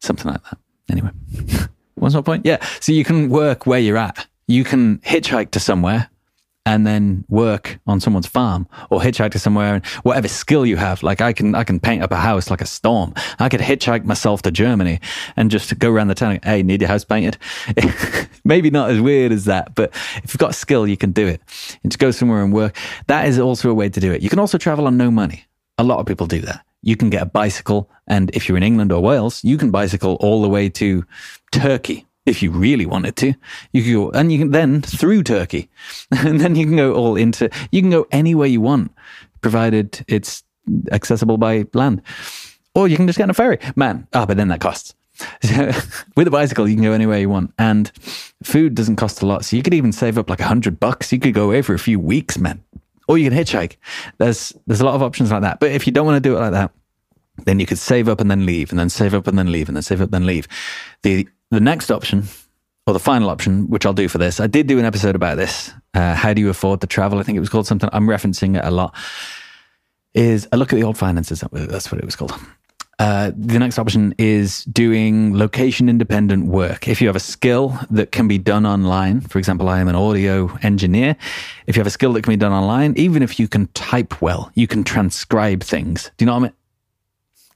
[0.00, 0.58] something like that.
[0.90, 1.10] Anyway,
[1.94, 2.44] what's my point?
[2.44, 2.62] Yeah.
[2.80, 4.26] So you can work where you're at.
[4.46, 6.10] You can hitchhike to somewhere
[6.68, 11.02] and then work on someone's farm or hitchhike to somewhere and whatever skill you have.
[11.02, 13.14] Like I can, I can paint up a house like a storm.
[13.38, 15.00] I could hitchhike myself to Germany
[15.34, 16.40] and just go around the town.
[16.42, 17.38] Hey, need your house painted?
[18.44, 21.40] Maybe not as weird as that, but if you've got skill, you can do it
[21.82, 22.76] and just go somewhere and work.
[23.06, 24.20] That is also a way to do it.
[24.20, 25.46] You can also travel on no money.
[25.78, 26.66] A lot of people do that.
[26.82, 27.90] You can get a bicycle.
[28.06, 31.06] And if you're in England or Wales, you can bicycle all the way to
[31.50, 33.34] Turkey if you really wanted to.
[33.72, 35.68] You could go, and you can then through Turkey,
[36.10, 38.92] and then you can go all into, you can go anywhere you want,
[39.40, 40.44] provided it's
[40.92, 42.02] accessible by land.
[42.74, 43.58] Or you can just get on a ferry.
[43.74, 44.94] Man, ah, but then that costs.
[46.16, 47.90] With a bicycle, you can go anywhere you want, and
[48.44, 49.44] food doesn't cost a lot.
[49.44, 51.12] So you could even save up like a hundred bucks.
[51.12, 52.62] You could go away for a few weeks, man.
[53.08, 53.76] Or you can hitchhike.
[54.18, 55.58] There's there's a lot of options like that.
[55.58, 56.70] But if you don't want to do it like that,
[57.44, 59.68] then you could save up and then leave, and then save up and then leave,
[59.68, 60.46] and then save up and then leave.
[61.02, 62.24] The the next option,
[62.86, 65.36] or the final option, which I'll do for this, I did do an episode about
[65.36, 65.72] this.
[65.94, 67.18] Uh, how do you afford to travel?
[67.18, 67.88] I think it was called something.
[67.92, 68.94] I'm referencing it a lot.
[70.14, 71.44] Is a look at the old finances.
[71.52, 72.32] That's what it was called.
[72.98, 76.88] Uh, the next option is doing location independent work.
[76.88, 79.94] If you have a skill that can be done online, for example, I am an
[79.94, 81.14] audio engineer.
[81.68, 84.20] If you have a skill that can be done online, even if you can type
[84.20, 86.10] well, you can transcribe things.
[86.16, 86.52] Do you know what I mean?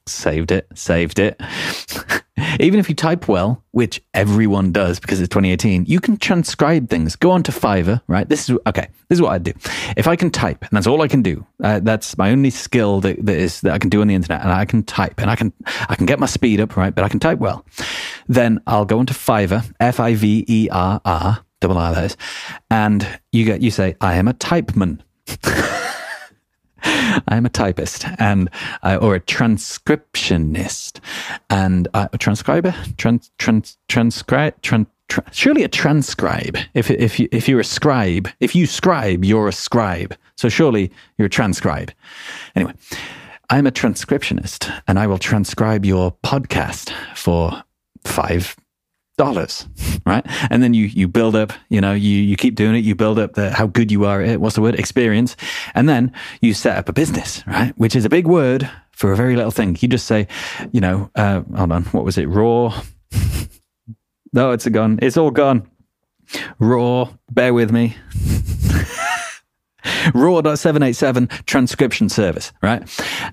[0.06, 1.40] Saved it, saved it.
[2.60, 7.14] Even if you type well, which everyone does because it's 2018, you can transcribe things.
[7.14, 8.28] Go on to Fiverr, right?
[8.28, 8.88] This is okay.
[9.08, 9.52] This is what I do.
[9.96, 13.00] If I can type, and that's all I can do, uh, that's my only skill
[13.02, 15.30] that, that is that I can do on the internet, and I can type, and
[15.30, 15.52] I can
[15.88, 16.94] I can get my speed up, right?
[16.94, 17.64] But I can type well.
[18.28, 22.16] Then I'll go onto Fiverr, F I V E R R, double R that is,
[22.70, 25.00] and you get you say I am a typeman.
[27.28, 28.48] I'm a typist and
[28.82, 31.00] uh, or a transcriptionist.
[31.50, 32.74] And uh, a transcriber?
[32.96, 36.56] Trans trans transcribe tran, tra- surely a transcribe.
[36.74, 40.16] If if you if you're a scribe if you scribe you're a scribe.
[40.36, 41.92] So surely you're a transcribe.
[42.54, 42.74] Anyway
[43.50, 47.62] I'm a transcriptionist and I will transcribe your podcast for
[48.04, 48.56] five
[49.16, 49.68] dollars,
[50.06, 50.24] right?
[50.50, 53.18] And then you you build up, you know, you you keep doing it, you build
[53.18, 54.74] up the how good you are at it, what's the word?
[54.78, 55.36] Experience.
[55.74, 57.72] And then you set up a business, right?
[57.76, 59.76] Which is a big word for a very little thing.
[59.80, 60.28] You just say,
[60.72, 62.26] you know, uh, hold on, what was it?
[62.26, 62.82] Raw.
[64.32, 64.98] no, it's a gone.
[65.02, 65.68] It's all gone.
[66.58, 67.96] Raw, bear with me.
[70.14, 72.82] raw.787 transcription service right?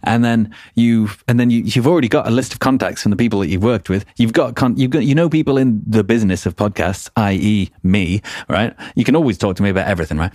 [0.04, 3.18] And then you and then you, you've already got a list of contacts from the
[3.18, 4.06] people that you've worked with.
[4.18, 8.22] You've got con- you've got you know people in the business of podcasts i.e me
[8.48, 8.76] right?
[8.96, 10.34] You can always talk to me about everything right?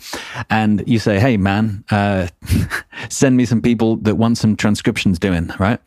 [0.50, 2.28] And you say hey man uh,
[3.08, 5.80] send me some people that want some transcriptions doing right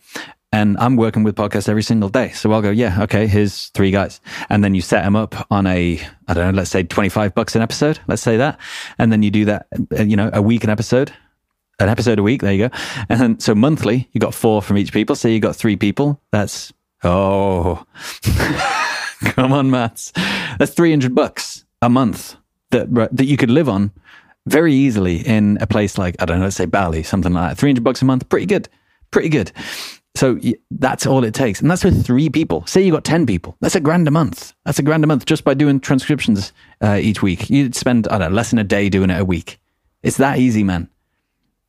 [0.51, 2.29] and I'm working with podcasts every single day.
[2.29, 4.21] So I'll go, yeah, okay, here's three guys.
[4.49, 7.55] And then you set them up on a, I don't know, let's say 25 bucks
[7.55, 7.99] an episode.
[8.07, 8.59] Let's say that.
[8.97, 9.67] And then you do that,
[9.97, 11.13] uh, you know, a week an episode,
[11.79, 12.41] an episode a week.
[12.41, 12.77] There you go.
[13.09, 15.15] And then, so monthly, you got four from each people.
[15.15, 16.21] So you got three people.
[16.31, 16.71] That's,
[17.03, 17.85] oh,
[19.25, 20.13] come on, maths.
[20.59, 22.37] That's 300 bucks a month
[22.71, 23.91] that, that you could live on
[24.45, 27.57] very easily in a place like, I don't know, let's say Bali, something like that.
[27.57, 28.29] 300 bucks a month.
[28.29, 28.69] Pretty good.
[29.11, 29.51] Pretty good.
[30.17, 30.39] So
[30.71, 31.61] that's all it takes.
[31.61, 32.65] And that's with three people.
[32.65, 33.55] Say you got 10 people.
[33.61, 34.53] That's a grand a month.
[34.65, 37.51] That's a grand a month just by doing transcriptions uh, each week.
[37.51, 39.59] You'd spend, I don't know, less than a day doing it a week.
[40.01, 40.89] It's that easy, man.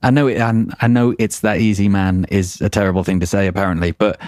[0.03, 3.27] I know it, I, I know it's that easy, man, is a terrible thing to
[3.27, 4.19] say, apparently, but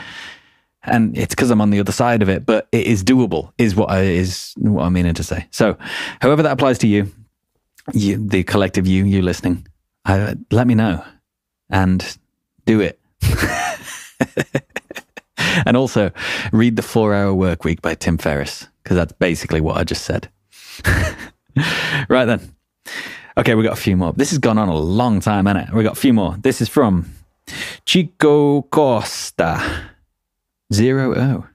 [0.82, 3.74] and it's because I'm on the other side of it, but it is doable, is
[3.76, 5.46] what I is what I'm meaning to say.
[5.50, 5.76] So,
[6.20, 7.12] however that applies to you,
[7.92, 9.66] you the collective you, you listening,
[10.06, 11.04] uh, let me know
[11.68, 12.18] and
[12.64, 12.98] do it.
[15.66, 16.10] and also
[16.52, 20.04] read the Four Hour Work Week by Tim Ferriss because that's basically what I just
[20.04, 20.28] said.
[22.08, 22.54] right then.
[23.36, 24.12] Okay, we got a few more.
[24.12, 25.74] This has gone on a long time, hasn't it?
[25.74, 26.36] We got a few more.
[26.38, 27.10] This is from
[27.86, 29.88] Chico Costa.
[30.72, 31.46] Zero O.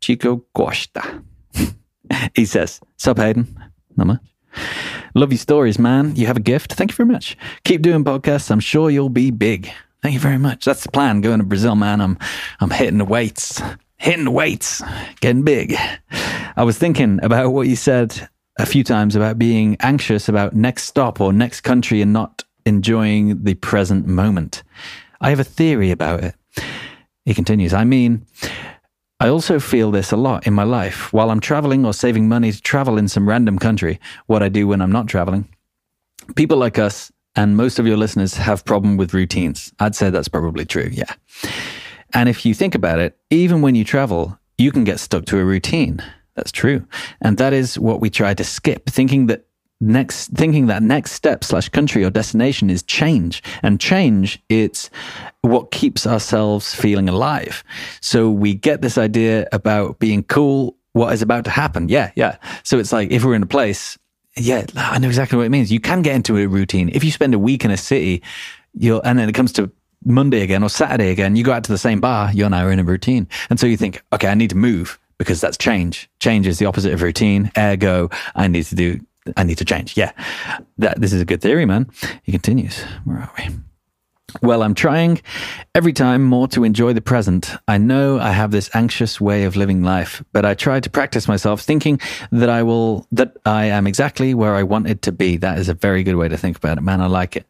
[0.00, 1.22] Chico Costa.
[2.34, 3.62] he says, Sup, Hayden?
[3.96, 4.20] Not much.
[5.14, 6.16] Love your stories, man.
[6.16, 6.74] You have a gift.
[6.74, 7.36] Thank you very much.
[7.64, 8.50] Keep doing podcasts.
[8.50, 9.70] I'm sure you'll be big.
[10.04, 10.66] Thank you very much.
[10.66, 11.22] That's the plan.
[11.22, 12.02] Going to Brazil, man.
[12.02, 12.18] I'm
[12.60, 13.62] I'm hitting the weights.
[13.96, 14.82] Hitting the weights.
[15.20, 15.74] Getting big.
[16.56, 18.28] I was thinking about what you said
[18.58, 23.44] a few times about being anxious about next stop or next country and not enjoying
[23.44, 24.62] the present moment.
[25.22, 26.34] I have a theory about it.
[27.24, 28.26] He continues, I mean,
[29.20, 31.14] I also feel this a lot in my life.
[31.14, 34.68] While I'm traveling or saving money to travel in some random country, what I do
[34.68, 35.48] when I'm not traveling,
[36.36, 39.72] people like us and most of your listeners have problem with routines.
[39.78, 41.12] I'd say that's probably true, yeah.
[42.12, 45.38] And if you think about it, even when you travel, you can get stuck to
[45.38, 46.02] a routine.
[46.36, 46.86] That's true.
[47.20, 49.46] And that is what we try to skip, thinking that
[49.80, 53.42] next thinking that next step slash country or destination is change.
[53.62, 54.90] And change it's
[55.42, 57.64] what keeps ourselves feeling alive.
[58.00, 61.88] So we get this idea about being cool, what is about to happen.
[61.88, 62.36] Yeah, yeah.
[62.62, 63.98] So it's like if we're in a place,
[64.36, 65.70] yeah, I know exactly what it means.
[65.70, 66.90] You can get into a routine.
[66.92, 68.22] If you spend a week in a city,
[68.72, 69.70] you'll and then it comes to
[70.04, 72.78] Monday again or Saturday again, you go out to the same bar, you're now in
[72.78, 73.28] a routine.
[73.50, 76.10] And so you think, okay, I need to move because that's change.
[76.20, 77.50] Change is the opposite of routine.
[77.56, 79.00] Ergo, I need to do,
[79.36, 79.96] I need to change.
[79.96, 80.12] Yeah.
[80.78, 81.90] That, this is a good theory, man.
[82.22, 82.82] He continues.
[83.04, 83.48] Where are we?
[84.42, 85.22] Well, I'm trying
[85.74, 87.52] every time more to enjoy the present.
[87.68, 91.28] I know I have this anxious way of living life, but I try to practice
[91.28, 92.00] myself thinking
[92.32, 95.36] that I will, that I am exactly where I wanted to be.
[95.36, 97.00] That is a very good way to think about it, man.
[97.00, 97.46] I like it.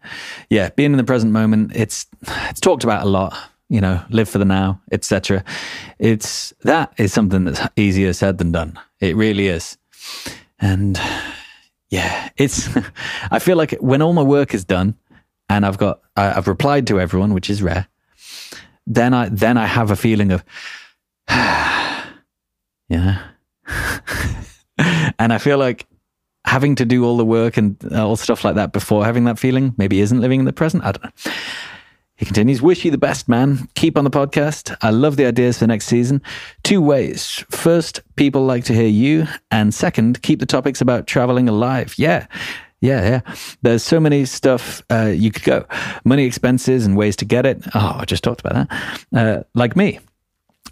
[0.51, 0.70] Yeah.
[0.70, 2.07] Being in the present moment, it's,
[2.49, 3.37] it's talked about a lot,
[3.68, 5.43] you know, live for the now, etc.
[5.99, 8.78] It's, that is something that's easier said than done.
[9.01, 9.78] It really is.
[10.61, 11.01] And
[11.89, 12.68] yeah, it's,
[13.30, 14.97] I feel like when all my work is done,
[15.49, 17.88] and I've got I- I've replied to everyone, which is rare.
[18.86, 20.45] Then I then I have a feeling of
[22.88, 23.22] yeah,
[25.18, 25.86] and I feel like
[26.47, 29.74] having to do all the work and all stuff like that before having that feeling
[29.78, 30.84] maybe isn't living in the present.
[30.84, 31.32] I don't know.
[32.16, 33.68] He continues, Wish you the best, man.
[33.74, 34.76] Keep on the podcast.
[34.82, 36.22] I love the ideas for next season.
[36.62, 37.45] Two ways.
[37.51, 39.26] First, people like to hear you.
[39.51, 41.95] And second, keep the topics about traveling alive.
[41.99, 42.26] Yeah.
[42.85, 43.35] Yeah, yeah.
[43.62, 45.64] There's so many stuff uh, you could go.
[46.05, 47.64] Money, expenses, and ways to get it.
[47.74, 49.07] Oh, I just talked about that.
[49.14, 50.01] Uh, like me.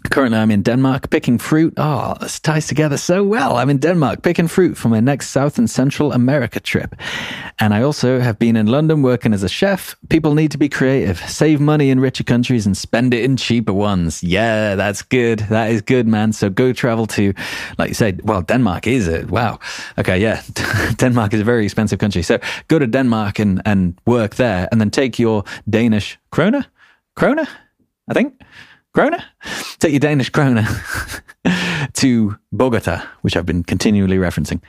[0.09, 1.73] Currently, I'm in Denmark picking fruit.
[1.77, 3.57] Oh, this ties together so well.
[3.57, 6.95] I'm in Denmark picking fruit for my next South and Central America trip.
[7.59, 9.95] And I also have been in London working as a chef.
[10.09, 13.73] People need to be creative, save money in richer countries and spend it in cheaper
[13.73, 14.21] ones.
[14.23, 15.39] Yeah, that's good.
[15.49, 16.33] That is good, man.
[16.33, 17.33] So go travel to,
[17.77, 19.31] like you said, well, Denmark is it?
[19.31, 19.59] Wow.
[19.97, 20.41] Okay, yeah.
[20.97, 22.23] Denmark is a very expensive country.
[22.23, 26.65] So go to Denmark and, and work there and then take your Danish krona?
[27.15, 27.47] Krona?
[28.09, 28.39] I think.
[28.95, 29.23] Krona?
[29.79, 30.63] Take your Danish krona
[31.93, 34.61] to Bogota, which I've been continually referencing.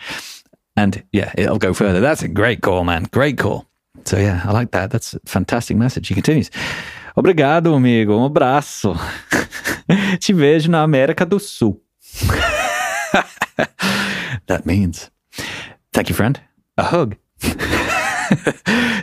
[0.76, 2.00] And yeah, it'll go further.
[2.00, 3.04] That's a great call, man.
[3.12, 3.66] Great call.
[4.04, 4.90] So yeah, I like that.
[4.90, 6.08] That's a fantastic message.
[6.08, 6.50] He continues.
[7.16, 8.18] Obrigado, amigo.
[8.18, 8.96] Um abraço.
[10.20, 11.80] Te vejo na América do Sul.
[14.46, 15.10] that means,
[15.92, 16.40] thank you, friend.
[16.76, 17.16] A hug.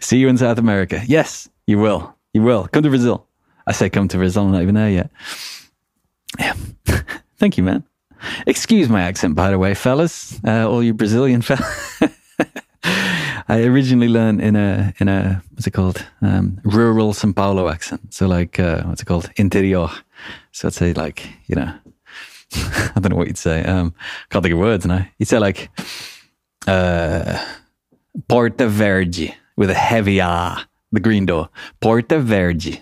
[0.01, 1.01] See you in South America.
[1.05, 2.13] Yes, you will.
[2.34, 2.67] You will.
[2.67, 3.28] Come to Brazil.
[3.72, 4.43] I say come to Brazil.
[4.43, 5.09] I'm not even there yet.
[6.38, 6.55] Yeah.
[7.38, 7.86] Thank you, man.
[8.45, 10.38] Excuse my accent, by the way, fellas.
[10.43, 12.03] Uh, all you Brazilian fellas.
[13.47, 18.13] I originally learned in a in a what's it called um, rural São Paulo accent.
[18.13, 19.88] So like uh, what's it called interior.
[20.51, 21.74] So I'd say like you know
[22.53, 23.63] I don't know what you'd say.
[23.63, 23.93] Um,
[24.30, 25.07] can't think of words now.
[25.17, 25.69] You'd say like
[26.67, 27.39] uh,
[28.28, 31.47] Porta Verde with a heavy ah, the green door.
[31.80, 32.82] Porta Verde.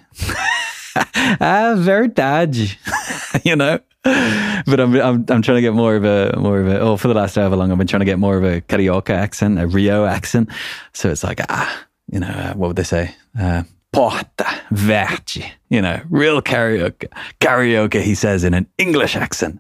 [1.42, 2.78] ah, verdade.
[3.44, 3.80] you know.
[4.04, 7.10] But I'm, I'm I'm trying to get more of a more of a oh for
[7.10, 9.68] the last however long I've been trying to get more of a Carioca accent, a
[9.68, 10.50] Rio accent.
[10.94, 13.14] So it's like ah, you know, uh, what would they say?
[13.40, 15.52] Uh, Porta Verde.
[15.70, 17.08] You know, real karaoke.
[17.40, 19.60] Karaoke, he says in an English accent.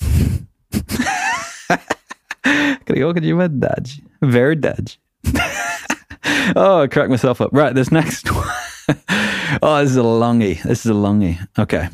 [2.42, 4.02] Carioca de verdade.
[4.22, 4.96] Verdade.
[6.56, 7.50] oh, I cracked myself up.
[7.52, 8.48] Right, this next one.
[9.62, 10.62] oh, this is a longie.
[10.62, 11.46] This is a longie.
[11.58, 11.88] Okay.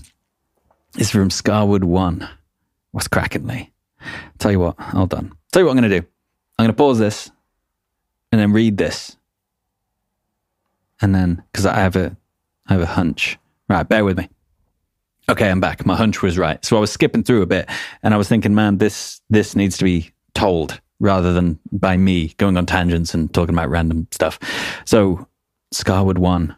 [0.98, 2.28] is from Scarwood One.
[2.92, 3.70] What's cracking, Lee?
[4.38, 5.32] Tell you what, hold on.
[5.52, 6.06] Tell you what I'm going to do.
[6.58, 7.30] I'm going to pause this
[8.32, 9.16] and then read this.
[11.00, 12.16] And then, because I have a,
[12.66, 13.38] I have a hunch.
[13.68, 14.28] Right, bear with me.
[15.28, 15.84] Okay, I'm back.
[15.84, 16.64] My hunch was right.
[16.64, 17.68] So I was skipping through a bit,
[18.02, 22.32] and I was thinking, man, this this needs to be told rather than by me
[22.38, 24.38] going on tangents and talking about random stuff.
[24.84, 25.26] So,
[25.74, 26.56] Scarwood One,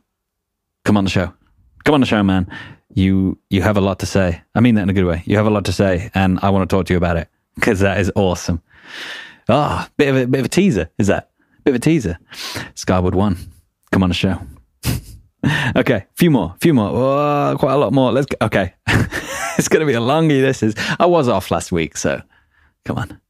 [0.89, 1.31] come on the show.
[1.85, 2.51] Come on the show, man.
[2.95, 4.41] You you have a lot to say.
[4.55, 5.23] I mean that in a good way.
[5.27, 7.29] You have a lot to say, and I want to talk to you about it
[7.57, 8.63] because that is awesome.
[9.51, 10.89] Ah, bit of a bit of a teaser.
[10.97, 11.31] Is that
[11.63, 12.19] bit of a teaser?
[12.75, 13.37] Skyward One,
[13.93, 14.41] come on the show.
[15.77, 16.89] okay, few more, few more.
[16.89, 18.11] Oh, quite a lot more.
[18.11, 18.47] Let's go.
[18.47, 18.73] Okay,
[19.59, 20.41] it's gonna be a longie.
[20.41, 20.75] This is.
[20.99, 22.23] I was off last week, so
[22.87, 23.21] come on.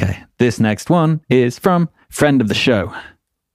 [0.00, 2.94] Okay, this next one is from friend of the show,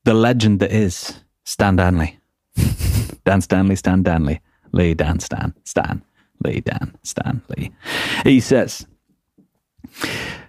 [0.04, 2.20] the legend that is Stan Danley.
[3.26, 4.42] Dan Stanley, Stan Danley,
[4.72, 6.02] Lee, Dan, Stan, Stan,
[6.44, 7.72] Lee, Dan, Stan, Lee.
[8.24, 8.86] He says,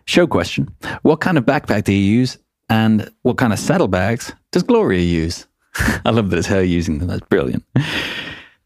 [0.05, 2.39] Show question What kind of backpack do you use?
[2.69, 5.47] And what kind of saddlebags does Gloria use?
[6.05, 7.09] I love that it's her using them.
[7.09, 7.65] That's brilliant.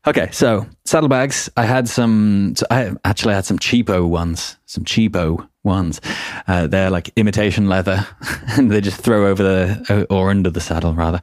[0.06, 1.50] Okay, so saddlebags.
[1.56, 2.54] I had some.
[2.70, 4.56] I actually had some cheapo ones.
[4.66, 6.00] Some cheapo ones.
[6.46, 8.06] Uh, they're like imitation leather,
[8.56, 11.20] and they just throw over the or under the saddle rather.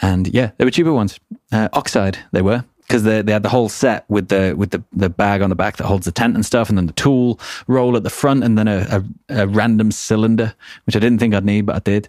[0.00, 1.18] And yeah, they were cheaper ones.
[1.52, 4.82] Uh, oxide they were because they they had the whole set with the with the
[4.92, 7.38] the bag on the back that holds the tent and stuff, and then the tool
[7.66, 10.54] roll at the front, and then a, a, a random cylinder,
[10.86, 12.08] which I didn't think I'd need, but I did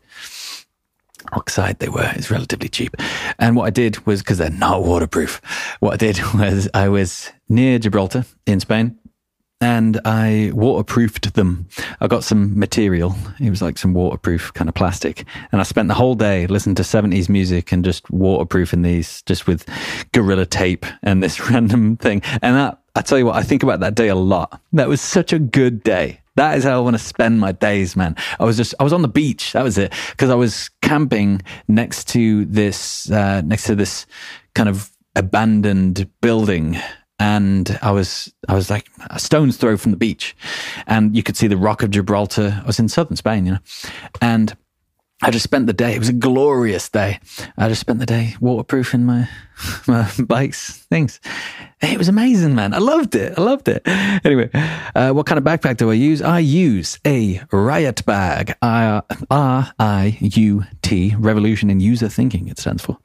[1.34, 2.96] oxide they were it's relatively cheap
[3.38, 5.40] and what i did was because they're not waterproof
[5.80, 8.98] what i did was i was near gibraltar in spain
[9.62, 11.68] and i waterproofed them
[12.02, 15.88] i got some material it was like some waterproof kind of plastic and i spent
[15.88, 19.66] the whole day listening to 70s music and just waterproofing these just with
[20.12, 23.80] gorilla tape and this random thing and that i tell you what i think about
[23.80, 26.96] that day a lot that was such a good day that is how I want
[26.96, 28.16] to spend my days, man.
[28.40, 29.52] I was just, I was on the beach.
[29.52, 29.94] That was it.
[30.12, 34.06] Because I was camping next to this, uh, next to this
[34.56, 36.78] kind of abandoned building.
[37.22, 40.36] And I was, I was like a stone's throw from the beach.
[40.88, 42.60] And you could see the Rock of Gibraltar.
[42.64, 43.60] I was in southern Spain, you know.
[44.24, 44.58] And
[45.22, 45.94] I just spent the day.
[45.94, 47.20] It was a glorious day.
[47.56, 49.30] I just spent the day waterproofing my
[49.88, 51.20] my bikes things.
[51.80, 52.74] It was amazing, man.
[52.74, 53.38] I loved it.
[53.38, 53.84] I loved it.
[54.24, 54.50] Anyway,
[54.96, 56.22] uh, what kind of backpack do I use?
[56.22, 58.56] I use a Riut bag.
[58.62, 61.16] R I U T.
[61.18, 62.48] Revolution in User Thinking.
[62.48, 62.98] It stands for.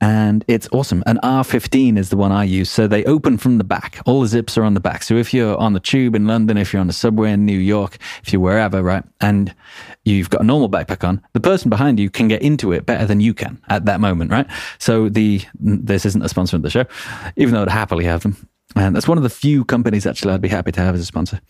[0.00, 1.02] And it's awesome.
[1.06, 2.70] An R15 is the one I use.
[2.70, 4.00] So they open from the back.
[4.04, 5.02] All the zips are on the back.
[5.02, 7.58] So if you're on the tube in London, if you're on the subway in New
[7.58, 9.54] York, if you're wherever, right, and
[10.04, 13.06] you've got a normal backpack on, the person behind you can get into it better
[13.06, 14.46] than you can at that moment, right?
[14.78, 16.84] So the this isn't a sponsor of the show,
[17.36, 18.36] even though I'd happily have them.
[18.74, 21.06] And that's one of the few companies actually I'd be happy to have as a
[21.06, 21.40] sponsor.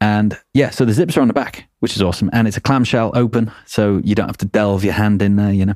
[0.00, 2.30] And yeah, so the zips are on the back, which is awesome.
[2.32, 5.52] And it's a clamshell open, so you don't have to delve your hand in there,
[5.52, 5.74] you know.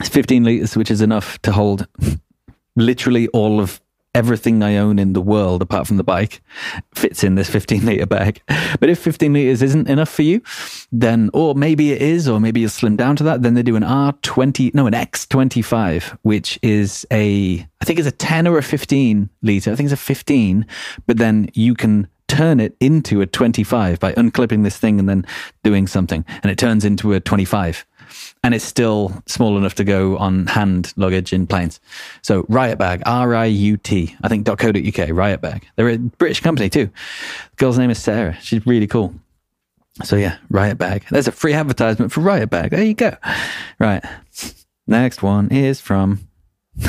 [0.00, 1.86] It's 15 liters, which is enough to hold
[2.76, 3.80] literally all of
[4.14, 6.40] everything I own in the world, apart from the bike,
[6.94, 8.40] fits in this 15 liter bag.
[8.78, 10.40] But if 15 liters isn't enough for you,
[10.92, 13.76] then, or maybe it is, or maybe you'll slim down to that, then they do
[13.76, 18.62] an R20, no, an X25, which is a, I think it's a 10 or a
[18.62, 19.72] 15 liter.
[19.72, 20.66] I think it's a 15,
[21.06, 25.26] but then you can turn it into a 25 by unclipping this thing and then
[25.62, 27.84] doing something, and it turns into a 25
[28.44, 31.80] and it's still small enough to go on hand luggage in planes.
[32.20, 35.66] So Riut Bag, R I U T, I think dot .co.uk, Riut Bag.
[35.76, 36.90] They're a British company too.
[37.50, 38.36] The girl's name is Sarah.
[38.42, 39.14] She's really cool.
[40.04, 41.06] So yeah, Riut Bag.
[41.10, 42.72] There's a free advertisement for Riut Bag.
[42.72, 43.16] There you go.
[43.78, 44.04] Right.
[44.86, 46.28] Next one is from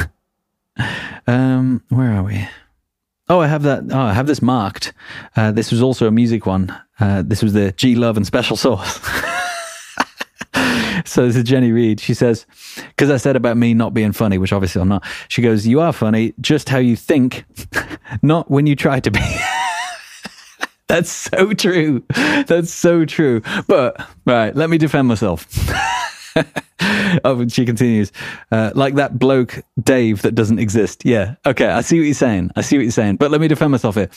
[1.26, 2.50] um where are we?
[3.30, 3.86] Oh, I have that.
[3.92, 4.92] Oh, I have this marked.
[5.38, 6.78] Uh, this was also a music one.
[7.00, 9.00] Uh, this was the G Love and Special Sauce.
[11.08, 12.00] so this is Jenny Reed.
[12.00, 12.46] She says,
[12.76, 15.04] because I said about me not being funny, which obviously I'm not.
[15.28, 17.46] She goes, "You are funny, just how you think,
[18.22, 19.20] not when you try to be."
[20.88, 22.04] That's so true.
[22.48, 23.42] That's so true.
[23.68, 25.48] But right, let me defend myself.
[27.24, 28.12] oh, she continues,
[28.52, 31.04] uh, like that bloke Dave that doesn't exist.
[31.04, 31.36] Yeah.
[31.46, 31.68] Okay.
[31.68, 32.52] I see what you're saying.
[32.56, 33.16] I see what you're saying.
[33.16, 34.10] But let me defend myself here.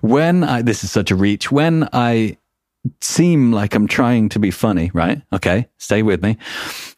[0.00, 2.38] When I, this is such a reach, when I
[3.00, 5.22] seem like I'm trying to be funny, right?
[5.32, 5.68] Okay.
[5.78, 6.36] Stay with me.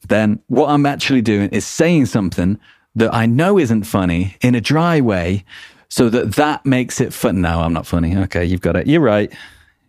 [0.08, 2.58] Then what I'm actually doing is saying something
[2.94, 5.44] that I know isn't funny in a dry way
[5.88, 7.40] so that that makes it fun.
[7.40, 8.16] No, I'm not funny.
[8.16, 8.44] Okay.
[8.44, 8.86] You've got it.
[8.86, 9.32] You're right.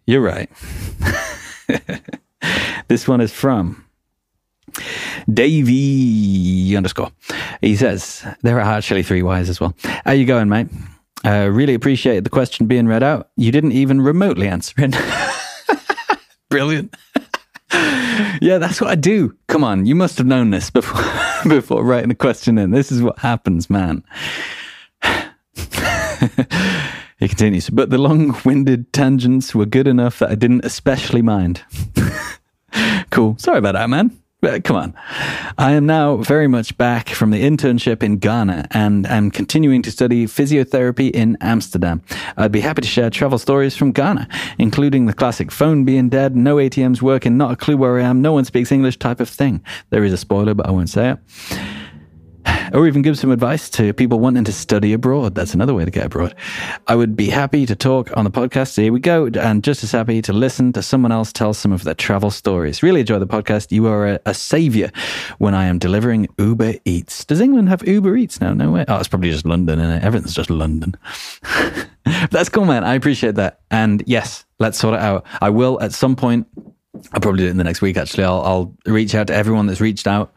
[0.06, 0.50] You're right.
[2.88, 3.86] this one is from
[5.32, 7.12] Davey underscore.
[7.62, 9.76] He says, there are actually three Y's as well.
[10.06, 10.68] How you going, mate?
[11.26, 13.30] Uh, really appreciate the question being read out.
[13.36, 14.96] You didn't even remotely answer it.
[16.50, 16.96] Brilliant.
[18.42, 19.36] yeah, that's what I do.
[19.48, 21.04] Come on, you must have known this before
[21.50, 22.72] before writing the question in.
[22.72, 24.04] This is what happens, man.
[27.20, 31.62] he continues, but the long-winded tangents were good enough that I didn't especially mind.
[33.12, 33.36] cool.
[33.38, 34.18] Sorry about that, man.
[34.42, 34.94] But come on.
[35.58, 39.92] I am now very much back from the internship in Ghana and am continuing to
[39.92, 42.02] study physiotherapy in Amsterdam.
[42.38, 46.38] I'd be happy to share travel stories from Ghana, including the classic phone being dead,
[46.38, 49.28] no ATMs working, not a clue where I am, no one speaks English type of
[49.28, 49.62] thing.
[49.90, 51.20] There is a spoiler, but I won't say it
[52.74, 55.36] or even give some advice to people wanting to study abroad.
[55.36, 56.36] That's another way to get abroad.
[56.88, 58.76] I would be happy to talk on the podcast.
[58.76, 59.28] Here we go.
[59.28, 62.84] And just as happy to listen to someone else tell some of their travel stories.
[62.84, 63.72] Really enjoy the podcast.
[63.72, 64.92] You are a, a savior
[65.38, 67.26] when I am delivering Uber Eats.
[67.26, 68.54] Does England have Uber Eats now?
[68.54, 68.86] No way.
[68.88, 70.96] Oh, it's probably just London, and everything's just London.
[72.32, 72.84] That's cool, man.
[72.84, 73.62] I appreciate that.
[73.72, 75.26] And yes, let's sort it out.
[75.42, 76.48] I will at some point.
[77.14, 77.98] I'll probably do it in the next week.
[77.98, 80.34] Actually, I'll, I'll reach out to everyone that's reached out,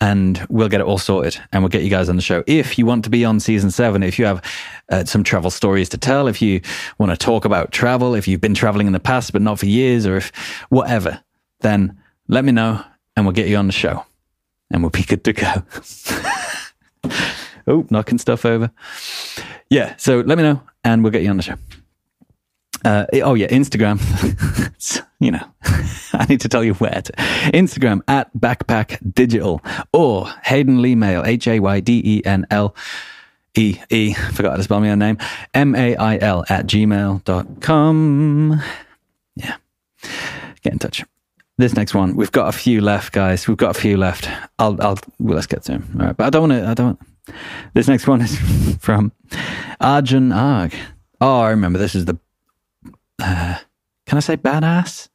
[0.00, 2.42] and we'll get it all sorted, and we'll get you guys on the show.
[2.46, 4.42] If you want to be on season seven, if you have
[4.90, 6.60] uh, some travel stories to tell, if you
[6.98, 9.66] want to talk about travel, if you've been traveling in the past but not for
[9.66, 10.32] years, or if
[10.68, 11.22] whatever,
[11.60, 11.98] then
[12.28, 12.82] let me know,
[13.16, 14.04] and we'll get you on the show,
[14.70, 15.62] and we'll be good to go.
[17.66, 18.70] oh, knocking stuff over.
[19.70, 21.56] Yeah, so let me know, and we'll get you on the show.
[22.84, 24.00] Uh, oh yeah, Instagram.
[25.20, 25.44] you know,
[26.12, 27.02] I need to tell you where.
[27.02, 27.12] To.
[27.52, 29.60] Instagram at Backpack Digital
[29.92, 32.74] or Hayden Lee Mail H A Y D E N L
[33.56, 34.14] E E.
[34.14, 35.18] Forgot how to spell my own name.
[35.54, 38.62] M A I L at gmail.com.
[39.36, 39.56] Yeah,
[40.62, 41.04] get in touch.
[41.58, 43.48] This next one, we've got a few left, guys.
[43.48, 44.30] We've got a few left.
[44.60, 45.96] I'll, I'll, well, let's get to them.
[45.98, 46.68] All right, but I don't want to.
[46.68, 47.00] I don't.
[47.74, 48.38] This next one is
[48.80, 49.10] from
[49.80, 50.72] Arjun Arg.
[51.20, 51.80] Oh, I remember.
[51.80, 52.16] This is the
[53.18, 55.08] can I say badass?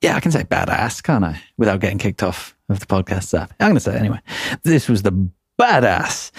[0.00, 1.40] Yeah, I can say badass, can't I?
[1.56, 3.52] Without getting kicked off of the podcast app.
[3.60, 4.20] I'm going to say it anyway.
[4.62, 5.28] This was the
[5.58, 6.32] badass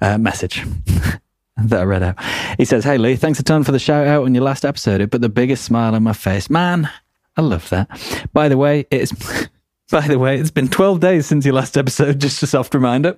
[0.00, 0.64] uh, message
[1.56, 2.16] that I read out.
[2.56, 5.00] He says, Hey Lee, thanks a ton for the shout out on your last episode.
[5.00, 6.48] It put the biggest smile on my face.
[6.48, 6.88] Man,
[7.36, 7.88] I love that.
[8.32, 9.12] By the way, it's.
[9.90, 13.14] By the way, it's been 12 days since your last episode, just a soft reminder.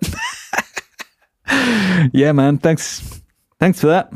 [2.12, 3.22] yeah, man, thanks.
[3.60, 4.12] Thanks for that.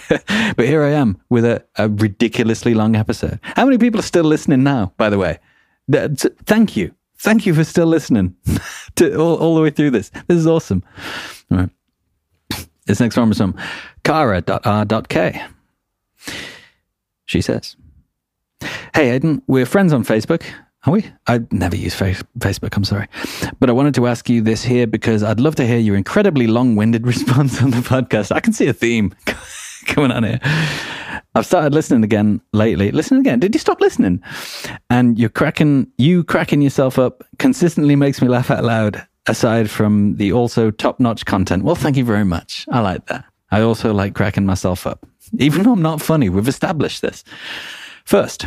[0.56, 3.38] but here I am with a, a ridiculously long episode.
[3.42, 5.38] How many people are still listening now, by the way?
[5.90, 6.94] Thank you.
[7.18, 8.34] Thank you for still listening
[8.96, 10.10] to all, all the way through this.
[10.26, 10.82] This is awesome.
[11.50, 11.70] All right.
[12.86, 13.54] This next one is from
[14.02, 15.44] Kara.r.k.
[17.26, 17.76] She says,
[18.94, 20.42] Hey, Aiden, we're friends on Facebook.
[20.84, 21.06] Are we?
[21.28, 23.06] I never use fa- Facebook, I'm sorry.
[23.60, 26.48] But I wanted to ask you this here because I'd love to hear your incredibly
[26.48, 28.32] long winded response on the podcast.
[28.34, 29.14] I can see a theme
[29.86, 30.40] coming on here.
[31.34, 32.90] I've started listening again lately.
[32.90, 33.40] Listen again.
[33.40, 34.22] Did you stop listening?
[34.90, 40.16] And you're cracking, you cracking yourself up consistently makes me laugh out loud, aside from
[40.16, 41.64] the also top notch content.
[41.64, 42.66] Well, thank you very much.
[42.70, 43.24] I like that.
[43.50, 45.06] I also like cracking myself up.
[45.38, 47.24] Even though I'm not funny, we've established this.
[48.04, 48.46] First,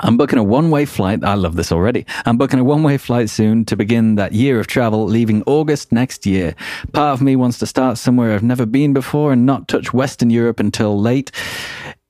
[0.00, 1.24] I'm booking a one way flight.
[1.24, 2.06] I love this already.
[2.26, 5.92] I'm booking a one way flight soon to begin that year of travel, leaving August
[5.92, 6.54] next year.
[6.92, 10.30] Part of me wants to start somewhere I've never been before and not touch Western
[10.30, 11.30] Europe until late,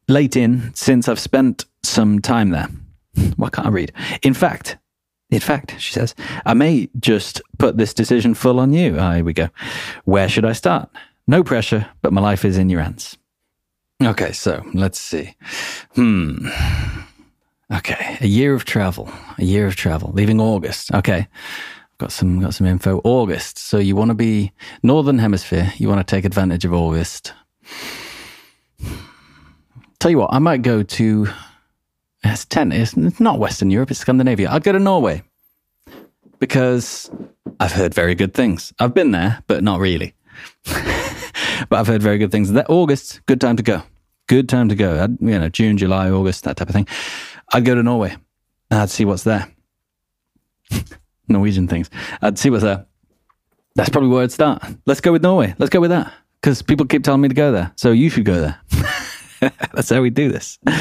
[0.09, 2.69] late in, since I've spent some time there.
[3.37, 3.93] Why can't I read?
[4.23, 4.77] In fact,
[5.31, 6.15] in fact, she says,
[6.47, 8.97] I may just put this decision full on you.
[8.99, 9.49] Ah, here we go.
[10.05, 10.89] Where should I start?
[11.27, 13.17] No pressure, but my life is in your hands.
[14.03, 15.35] Okay, so let's see.
[15.95, 16.49] Hmm.
[17.73, 19.11] Okay, a year of travel.
[19.39, 20.11] A year of travel.
[20.13, 20.93] Leaving August.
[20.93, 21.27] Okay.
[21.99, 23.01] Got some got some info.
[23.05, 23.59] August.
[23.59, 25.73] So you want to be northern hemisphere.
[25.77, 27.33] You want to take advantage of August.
[30.01, 31.29] Tell you what, I might go to
[32.25, 32.73] it's ten.
[32.73, 33.91] It's not Western Europe.
[33.91, 34.51] It's Scandinavia.
[34.51, 35.23] I'd go to Norway
[36.39, 37.11] because
[37.61, 38.73] I've heard very good things.
[38.79, 40.15] I've been there, but not really.
[40.65, 42.53] but I've heard very good things.
[42.53, 43.83] That August, good time to go.
[44.27, 45.07] Good time to go.
[45.21, 46.89] You know, June, July, August, that type of thing.
[47.53, 48.17] I'd go to Norway
[48.71, 49.51] and I'd see what's there.
[51.29, 51.91] Norwegian things.
[52.21, 52.87] I'd see what's there.
[53.77, 54.63] That's probably where I'd start.
[54.87, 55.55] Let's go with Norway.
[55.59, 57.73] Let's go with that because people keep telling me to go there.
[57.77, 58.61] So you should go there.
[59.75, 60.59] That's how we do this.
[60.67, 60.73] All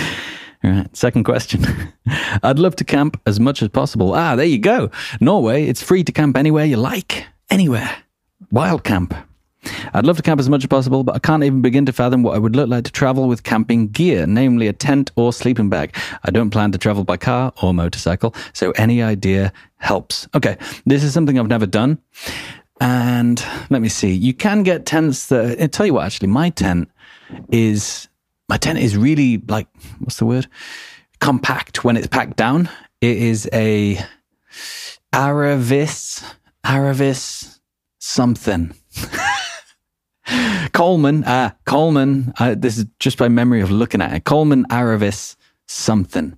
[0.71, 0.95] right.
[0.95, 1.65] Second question.
[2.43, 4.13] I'd love to camp as much as possible.
[4.13, 4.91] Ah, there you go.
[5.19, 7.25] Norway, it's free to camp anywhere you like.
[7.49, 7.89] Anywhere.
[8.51, 9.13] Wild camp.
[9.93, 12.23] I'd love to camp as much as possible, but I can't even begin to fathom
[12.23, 15.69] what it would look like to travel with camping gear, namely a tent or sleeping
[15.69, 15.95] bag.
[16.23, 20.27] I don't plan to travel by car or motorcycle, so any idea helps.
[20.35, 21.99] Okay, this is something I've never done.
[22.81, 24.11] And let me see.
[24.11, 25.61] You can get tents that.
[25.61, 26.89] I tell you what, actually, my tent
[27.51, 28.07] is
[28.49, 29.67] my tent is really like
[29.99, 30.47] what's the word?
[31.19, 32.69] Compact when it's packed down.
[32.99, 33.99] It is a
[35.13, 36.23] Aravis
[36.65, 37.59] Aravis
[37.99, 38.73] something.
[40.73, 44.23] Coleman, uh, Coleman, uh, this is just by memory of looking at it.
[44.23, 45.35] Coleman Aravis
[45.67, 46.37] something.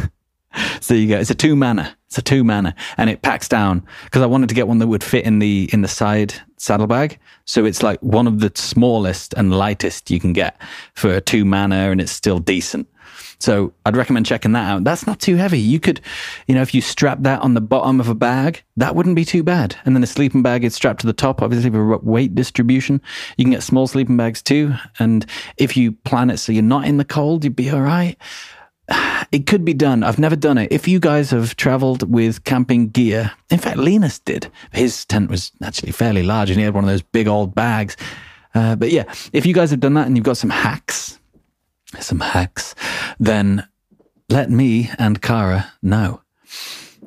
[0.80, 1.18] so you go.
[1.18, 1.94] It's a two manner.
[2.06, 4.86] It's a two manner, and it packs down because I wanted to get one that
[4.86, 7.18] would fit in the in the side saddlebag.
[7.46, 10.60] So it's like one of the smallest and lightest you can get
[10.94, 12.86] for a two manner, and it's still decent.
[13.42, 14.84] So I'd recommend checking that out.
[14.84, 15.58] That's not too heavy.
[15.58, 16.00] You could,
[16.46, 19.24] you know, if you strap that on the bottom of a bag, that wouldn't be
[19.24, 19.74] too bad.
[19.84, 23.02] And then a sleeping bag is strapped to the top, obviously for weight distribution.
[23.36, 24.74] You can get small sleeping bags too.
[25.00, 28.16] And if you plan it so you're not in the cold, you'd be all right.
[29.32, 30.02] It could be done.
[30.02, 30.70] I've never done it.
[30.70, 34.50] If you guys have traveled with camping gear, in fact, Linus did.
[34.72, 37.96] His tent was actually fairly large and he had one of those big old bags.
[38.54, 41.18] Uh, but yeah, if you guys have done that and you've got some hacks,
[42.00, 42.74] some hacks,
[43.18, 43.66] then
[44.28, 46.22] let me and Kara know.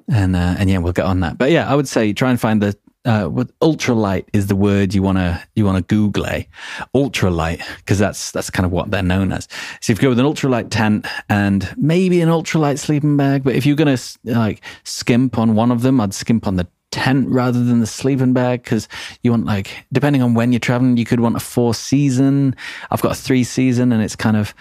[0.08, 1.38] And uh, and yeah, we'll get on that.
[1.38, 4.94] But yeah, I would say try and find the uh, what ultralight is the word
[4.94, 6.48] you want to you want to Google a
[6.96, 9.48] ultralight because that's that's kind of what they're known as.
[9.82, 13.56] So if you go with an ultralight tent and maybe an ultralight sleeping bag, but
[13.56, 17.62] if you're gonna like skimp on one of them, I'd skimp on the tent rather
[17.62, 18.88] than the sleeping bag because
[19.22, 22.56] you want like depending on when you're traveling, you could want a four season.
[22.90, 24.56] I've got a three season, and it's kind of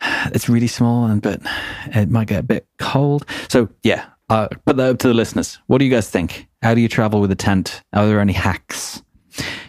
[0.32, 1.40] it's really small and but
[1.86, 3.26] it might get a bit cold.
[3.48, 5.58] So yeah, uh, put that up to the listeners.
[5.66, 6.46] What do you guys think?
[6.62, 7.82] How do you travel with a tent?
[7.92, 9.02] Are there any hacks?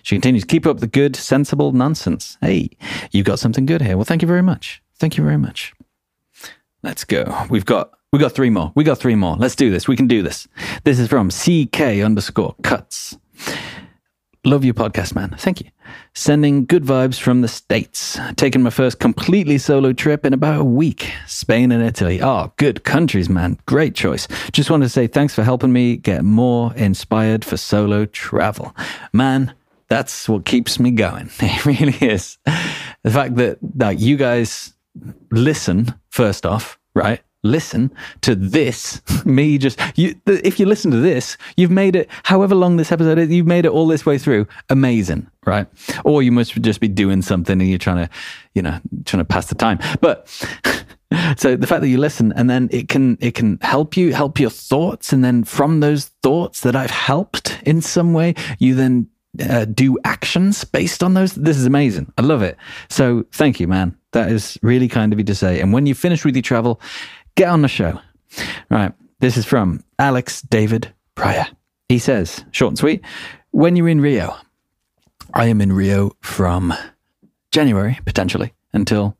[0.04, 2.38] She continues, keep up the good, sensible nonsense.
[2.42, 2.70] Hey,
[3.12, 3.96] you got something good here.
[3.96, 4.82] Well, thank you very much.
[5.00, 5.74] Thank you very much.
[6.84, 7.48] Let's go.
[7.50, 8.72] We've got we got three more.
[8.76, 9.36] We got three more.
[9.38, 9.88] Let's do this.
[9.88, 10.48] We can do this.
[10.84, 13.18] This is from CK underscore cuts.
[14.46, 15.36] Love your podcast, man.
[15.40, 15.72] Thank you.
[16.14, 18.20] Sending good vibes from the States.
[18.36, 21.12] Taking my first completely solo trip in about a week.
[21.26, 22.22] Spain and Italy.
[22.22, 23.58] Oh, good countries, man.
[23.66, 24.28] Great choice.
[24.52, 28.76] Just wanted to say thanks for helping me get more inspired for solo travel.
[29.12, 29.56] Man,
[29.88, 31.32] that's what keeps me going.
[31.40, 32.38] It really is.
[33.02, 34.74] The fact that like you guys
[35.32, 37.22] listen first off, right?
[37.44, 37.92] Listen
[38.22, 39.02] to this.
[39.26, 40.16] Me just you.
[40.26, 42.10] If you listen to this, you've made it.
[42.24, 44.48] However long this episode is, you've made it all this way through.
[44.70, 45.68] Amazing, right?
[46.06, 48.10] Or you must just be doing something and you're trying to,
[48.54, 49.80] you know, trying to pass the time.
[50.00, 50.28] But
[51.38, 54.40] so the fact that you listen and then it can it can help you help
[54.40, 59.10] your thoughts, and then from those thoughts that I've helped in some way, you then
[59.42, 61.34] uh, do actions based on those.
[61.34, 62.12] This is amazing.
[62.18, 62.58] I love it.
[62.90, 63.98] So thank you, man.
[64.12, 65.60] That is really kind of you to say.
[65.60, 66.80] And when you finish with your travel,
[67.36, 68.00] get on the show.
[68.70, 68.94] Right.
[69.20, 71.46] This is from Alex David Pryor.
[71.90, 73.02] He says, short and sweet,
[73.52, 74.36] when you're in Rio,
[75.34, 76.74] I am in Rio from
[77.52, 79.16] January, potentially, until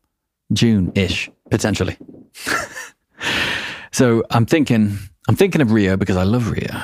[0.52, 1.96] June ish, potentially.
[3.92, 6.82] so I'm thinking, I'm thinking of Rio because I love Rio,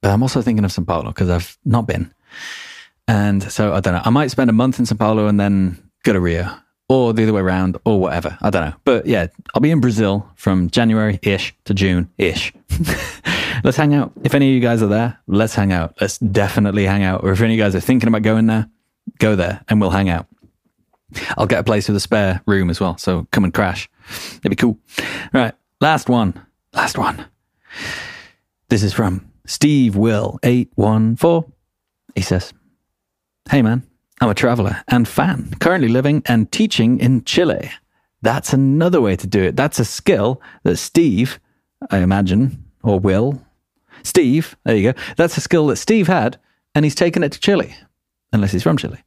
[0.00, 2.12] but I'm also thinking of Sao Paulo because I've not been.
[3.08, 4.02] And so I don't know.
[4.04, 6.54] I might spend a month in Sao Paulo and then go to Rio,
[6.92, 8.36] or the other way around, or whatever.
[8.42, 8.74] I don't know.
[8.84, 12.52] But yeah, I'll be in Brazil from January ish to June ish.
[13.64, 14.12] let's hang out.
[14.22, 15.94] If any of you guys are there, let's hang out.
[16.02, 17.24] Let's definitely hang out.
[17.24, 18.68] Or if any of you guys are thinking about going there,
[19.18, 20.26] go there and we'll hang out.
[21.38, 22.98] I'll get a place with a spare room as well.
[22.98, 23.88] So come and crash.
[24.40, 24.78] It'd be cool.
[25.32, 25.54] Right.
[25.80, 26.44] Last one.
[26.74, 27.24] Last one.
[28.68, 31.50] This is from Steve Will 814.
[32.14, 32.52] He says,
[33.50, 33.82] Hey man,
[34.22, 37.72] I'm a traveler and fan, currently living and teaching in Chile.
[38.20, 39.56] That's another way to do it.
[39.56, 41.40] That's a skill that Steve,
[41.90, 43.44] I imagine, or Will,
[44.04, 44.98] Steve, there you go.
[45.16, 46.38] That's a skill that Steve had,
[46.72, 47.74] and he's taken it to Chile,
[48.32, 48.98] unless he's from Chile.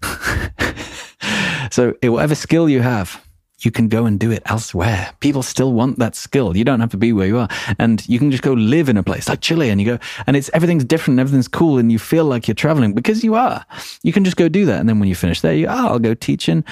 [1.70, 3.22] so, whatever skill you have,
[3.64, 5.12] you can go and do it elsewhere.
[5.20, 6.56] People still want that skill.
[6.56, 7.48] You don't have to be where you are.
[7.78, 10.36] And you can just go live in a place like Chile and you go, and
[10.36, 13.64] it's everything's different, everything's cool, and you feel like you're traveling because you are.
[14.02, 14.80] You can just go do that.
[14.80, 16.64] And then when you finish there, you, oh, I'll go teach in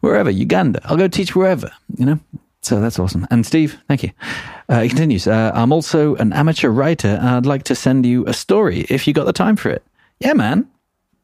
[0.00, 0.80] wherever, Uganda.
[0.84, 2.18] I'll go teach wherever, you know?
[2.62, 3.26] So that's awesome.
[3.30, 4.10] And Steve, thank you.
[4.68, 8.26] Uh, he continues, uh, I'm also an amateur writer and I'd like to send you
[8.26, 9.82] a story if you got the time for it.
[10.20, 10.68] Yeah, man.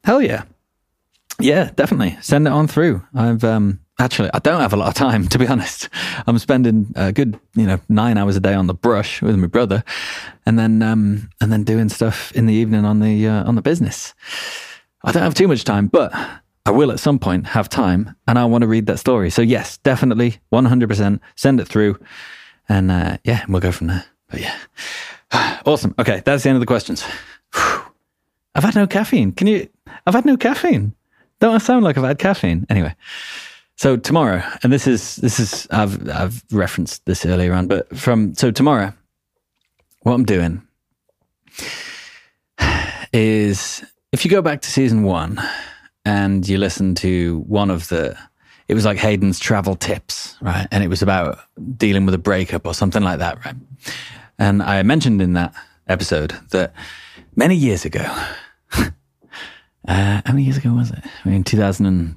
[0.04, 0.44] Hell yeah.
[1.40, 2.16] Yeah, definitely.
[2.20, 3.02] Send it on through.
[3.14, 5.88] I've um actually I don't have a lot of time to be honest.
[6.26, 9.46] I'm spending a good, you know, 9 hours a day on the brush with my
[9.46, 9.84] brother
[10.46, 13.62] and then um and then doing stuff in the evening on the uh, on the
[13.62, 14.14] business.
[15.02, 16.12] I don't have too much time, but
[16.66, 19.30] I will at some point have time and I want to read that story.
[19.30, 21.98] So yes, definitely 100% send it through
[22.68, 24.04] and uh yeah, we'll go from there.
[24.28, 24.56] But yeah.
[25.66, 25.94] Awesome.
[25.98, 27.04] Okay, that's the end of the questions.
[28.54, 29.32] I've had no caffeine.
[29.32, 29.68] Can you?
[30.06, 30.94] I've had no caffeine.
[31.40, 32.66] Don't I sound like I've had caffeine?
[32.70, 32.94] Anyway,
[33.76, 38.34] so tomorrow, and this is this is I've I've referenced this earlier on, but from
[38.34, 38.92] so tomorrow,
[40.00, 40.62] what I'm doing
[43.12, 45.40] is if you go back to season one
[46.04, 48.16] and you listen to one of the
[48.68, 50.66] it was like Hayden's travel tips, right?
[50.70, 51.38] And it was about
[51.76, 53.56] dealing with a breakup or something like that, right?
[54.38, 55.54] And I mentioned in that
[55.86, 56.72] episode that
[57.36, 58.00] many years ago,
[58.72, 58.88] uh,
[59.86, 61.04] how many years ago was it?
[61.24, 62.16] I mean, 2000 and,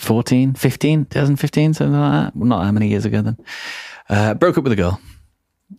[0.00, 2.36] 2014, 15, 2015, something like that.
[2.36, 3.36] Well, not how many years ago then.
[4.08, 5.00] Uh, broke up with a girl,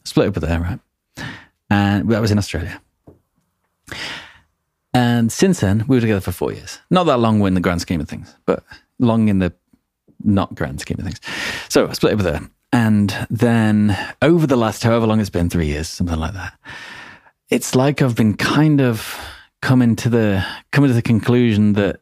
[0.04, 0.80] split up with her, right?
[1.70, 2.82] And that was in Australia.
[4.94, 6.80] And since then, we were together for four years.
[6.90, 8.64] Not that long in the grand scheme of things, but
[9.00, 9.54] long in the
[10.24, 11.20] not grand scheme of things.
[11.70, 12.50] So I split up with her.
[12.74, 16.54] And then over the last however long it's been, three years, something like that,
[17.50, 19.18] it's like I've been kind of
[19.62, 22.01] coming to the coming to the conclusion that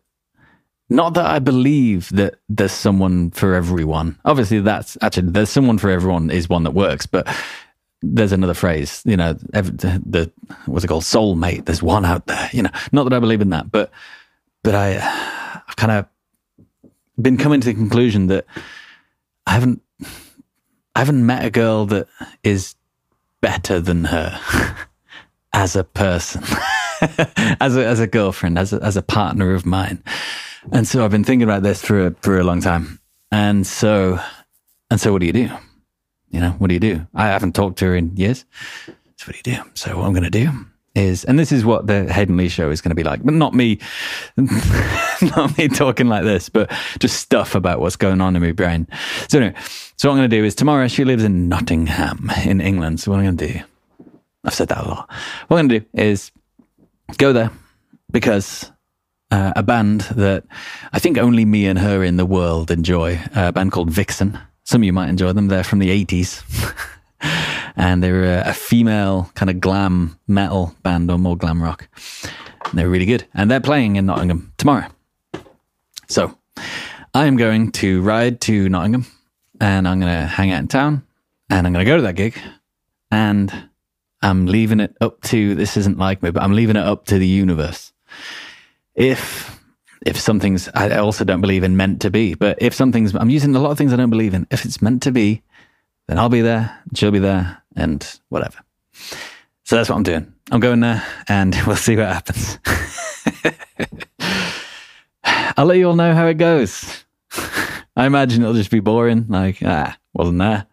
[0.89, 4.17] not that I believe that there's someone for everyone.
[4.25, 7.27] Obviously, that's actually there's someone for everyone is one that works, but
[8.01, 10.31] there's another phrase, you know, ev- the, the
[10.65, 11.65] what's it called, soulmate.
[11.65, 12.71] There's one out there, you know.
[12.91, 13.91] Not that I believe in that, but
[14.63, 14.97] but I
[15.67, 16.05] I've kind of
[17.21, 18.45] been coming to the conclusion that
[19.45, 19.81] I haven't
[20.95, 22.07] I haven't met a girl that
[22.43, 22.75] is
[23.41, 24.39] better than her
[25.53, 26.43] as a person,
[27.59, 30.01] as a as a girlfriend, as a, as a partner of mine.
[30.71, 32.99] And so I've been thinking about this for a, for a long time.
[33.31, 34.19] And so
[34.91, 35.49] and so what do you do?
[36.29, 37.07] You know, what do you do?
[37.13, 38.45] I haven't talked to her in years.
[39.17, 39.63] So what do you do?
[39.73, 40.49] So what I'm going to do
[40.95, 43.33] is, and this is what the Hayden Lee show is going to be like, but
[43.33, 43.79] not me,
[45.21, 48.87] not me talking like this, but just stuff about what's going on in my brain.
[49.27, 49.55] So anyway,
[49.97, 52.99] so what I'm going to do is tomorrow she lives in Nottingham in England.
[52.99, 53.59] So what I'm going to do,
[54.43, 55.09] I've said that a lot.
[55.47, 56.31] What I'm going to do is
[57.17, 57.51] go there
[58.11, 58.71] because
[59.31, 60.43] uh, a band that
[60.91, 64.39] I think only me and her in the world enjoy, a band called Vixen.
[64.63, 65.47] Some of you might enjoy them.
[65.47, 66.43] They're from the 80s.
[67.75, 71.87] and they're a, a female kind of glam metal band or more glam rock.
[72.65, 73.25] And they're really good.
[73.33, 74.87] And they're playing in Nottingham tomorrow.
[76.07, 76.37] So
[77.13, 79.05] I am going to ride to Nottingham
[79.61, 81.03] and I'm going to hang out in town
[81.49, 82.37] and I'm going to go to that gig
[83.11, 83.69] and
[84.21, 87.17] I'm leaving it up to this isn't like me, but I'm leaving it up to
[87.17, 87.93] the universe.
[88.99, 89.57] If
[90.05, 93.55] if something's I also don't believe in meant to be, but if something's I'm using
[93.55, 94.45] a lot of things I don't believe in.
[94.51, 95.41] If it's meant to be,
[96.07, 98.59] then I'll be there, she'll be there, and whatever.
[99.63, 100.33] So that's what I'm doing.
[100.51, 102.59] I'm going there and we'll see what happens.
[105.55, 107.05] I'll let you all know how it goes.
[107.95, 110.65] I imagine it'll just be boring, like, ah, wasn't there.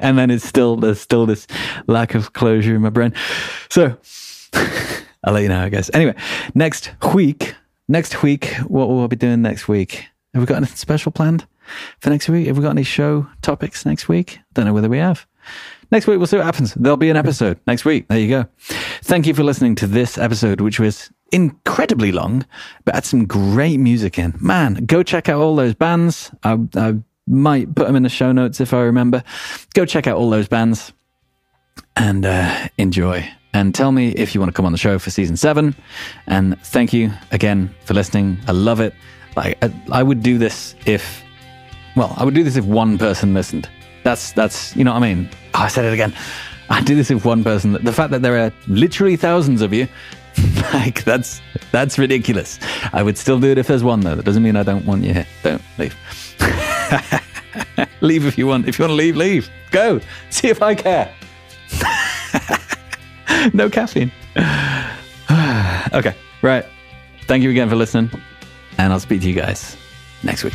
[0.00, 1.46] and then it's still there's still this
[1.86, 3.12] lack of closure in my brain.
[3.68, 3.98] So
[5.24, 5.90] I'll let you know, I guess.
[5.94, 6.14] Anyway,
[6.54, 7.54] next week,
[7.88, 10.06] next week, what will I be doing next week?
[10.34, 11.46] Have we got anything special planned
[12.00, 12.46] for next week?
[12.46, 14.38] Have we got any show topics next week?
[14.52, 15.26] Don't know whether we have.
[15.90, 16.74] Next week, we'll see what happens.
[16.74, 18.08] There'll be an episode next week.
[18.08, 18.46] There you go.
[19.02, 22.44] Thank you for listening to this episode, which was incredibly long,
[22.84, 24.34] but had some great music in.
[24.40, 26.30] Man, go check out all those bands.
[26.42, 26.94] I, I
[27.26, 29.22] might put them in the show notes if I remember.
[29.74, 30.92] Go check out all those bands
[31.96, 33.28] and uh, enjoy.
[33.54, 35.76] And tell me if you want to come on the show for season seven.
[36.26, 38.36] And thank you again for listening.
[38.48, 38.94] I love it.
[39.36, 41.22] Like I, I would do this if,
[41.96, 43.70] well, I would do this if one person listened.
[44.02, 45.30] That's that's you know what I mean.
[45.54, 46.12] Oh, I said it again.
[46.68, 47.72] I do this if one person.
[47.72, 49.86] The fact that there are literally thousands of you,
[50.74, 51.40] like that's
[51.70, 52.58] that's ridiculous.
[52.92, 54.16] I would still do it if there's one though.
[54.16, 55.26] That doesn't mean I don't want you here.
[55.42, 55.96] Don't leave.
[58.00, 58.68] leave if you want.
[58.68, 59.48] If you want to leave, leave.
[59.70, 60.00] Go.
[60.30, 61.14] See if I care.
[63.52, 64.12] no caffeine.
[65.92, 66.64] okay, right.
[67.22, 68.10] Thank you again for listening,
[68.78, 69.76] and I'll speak to you guys
[70.22, 70.54] next week.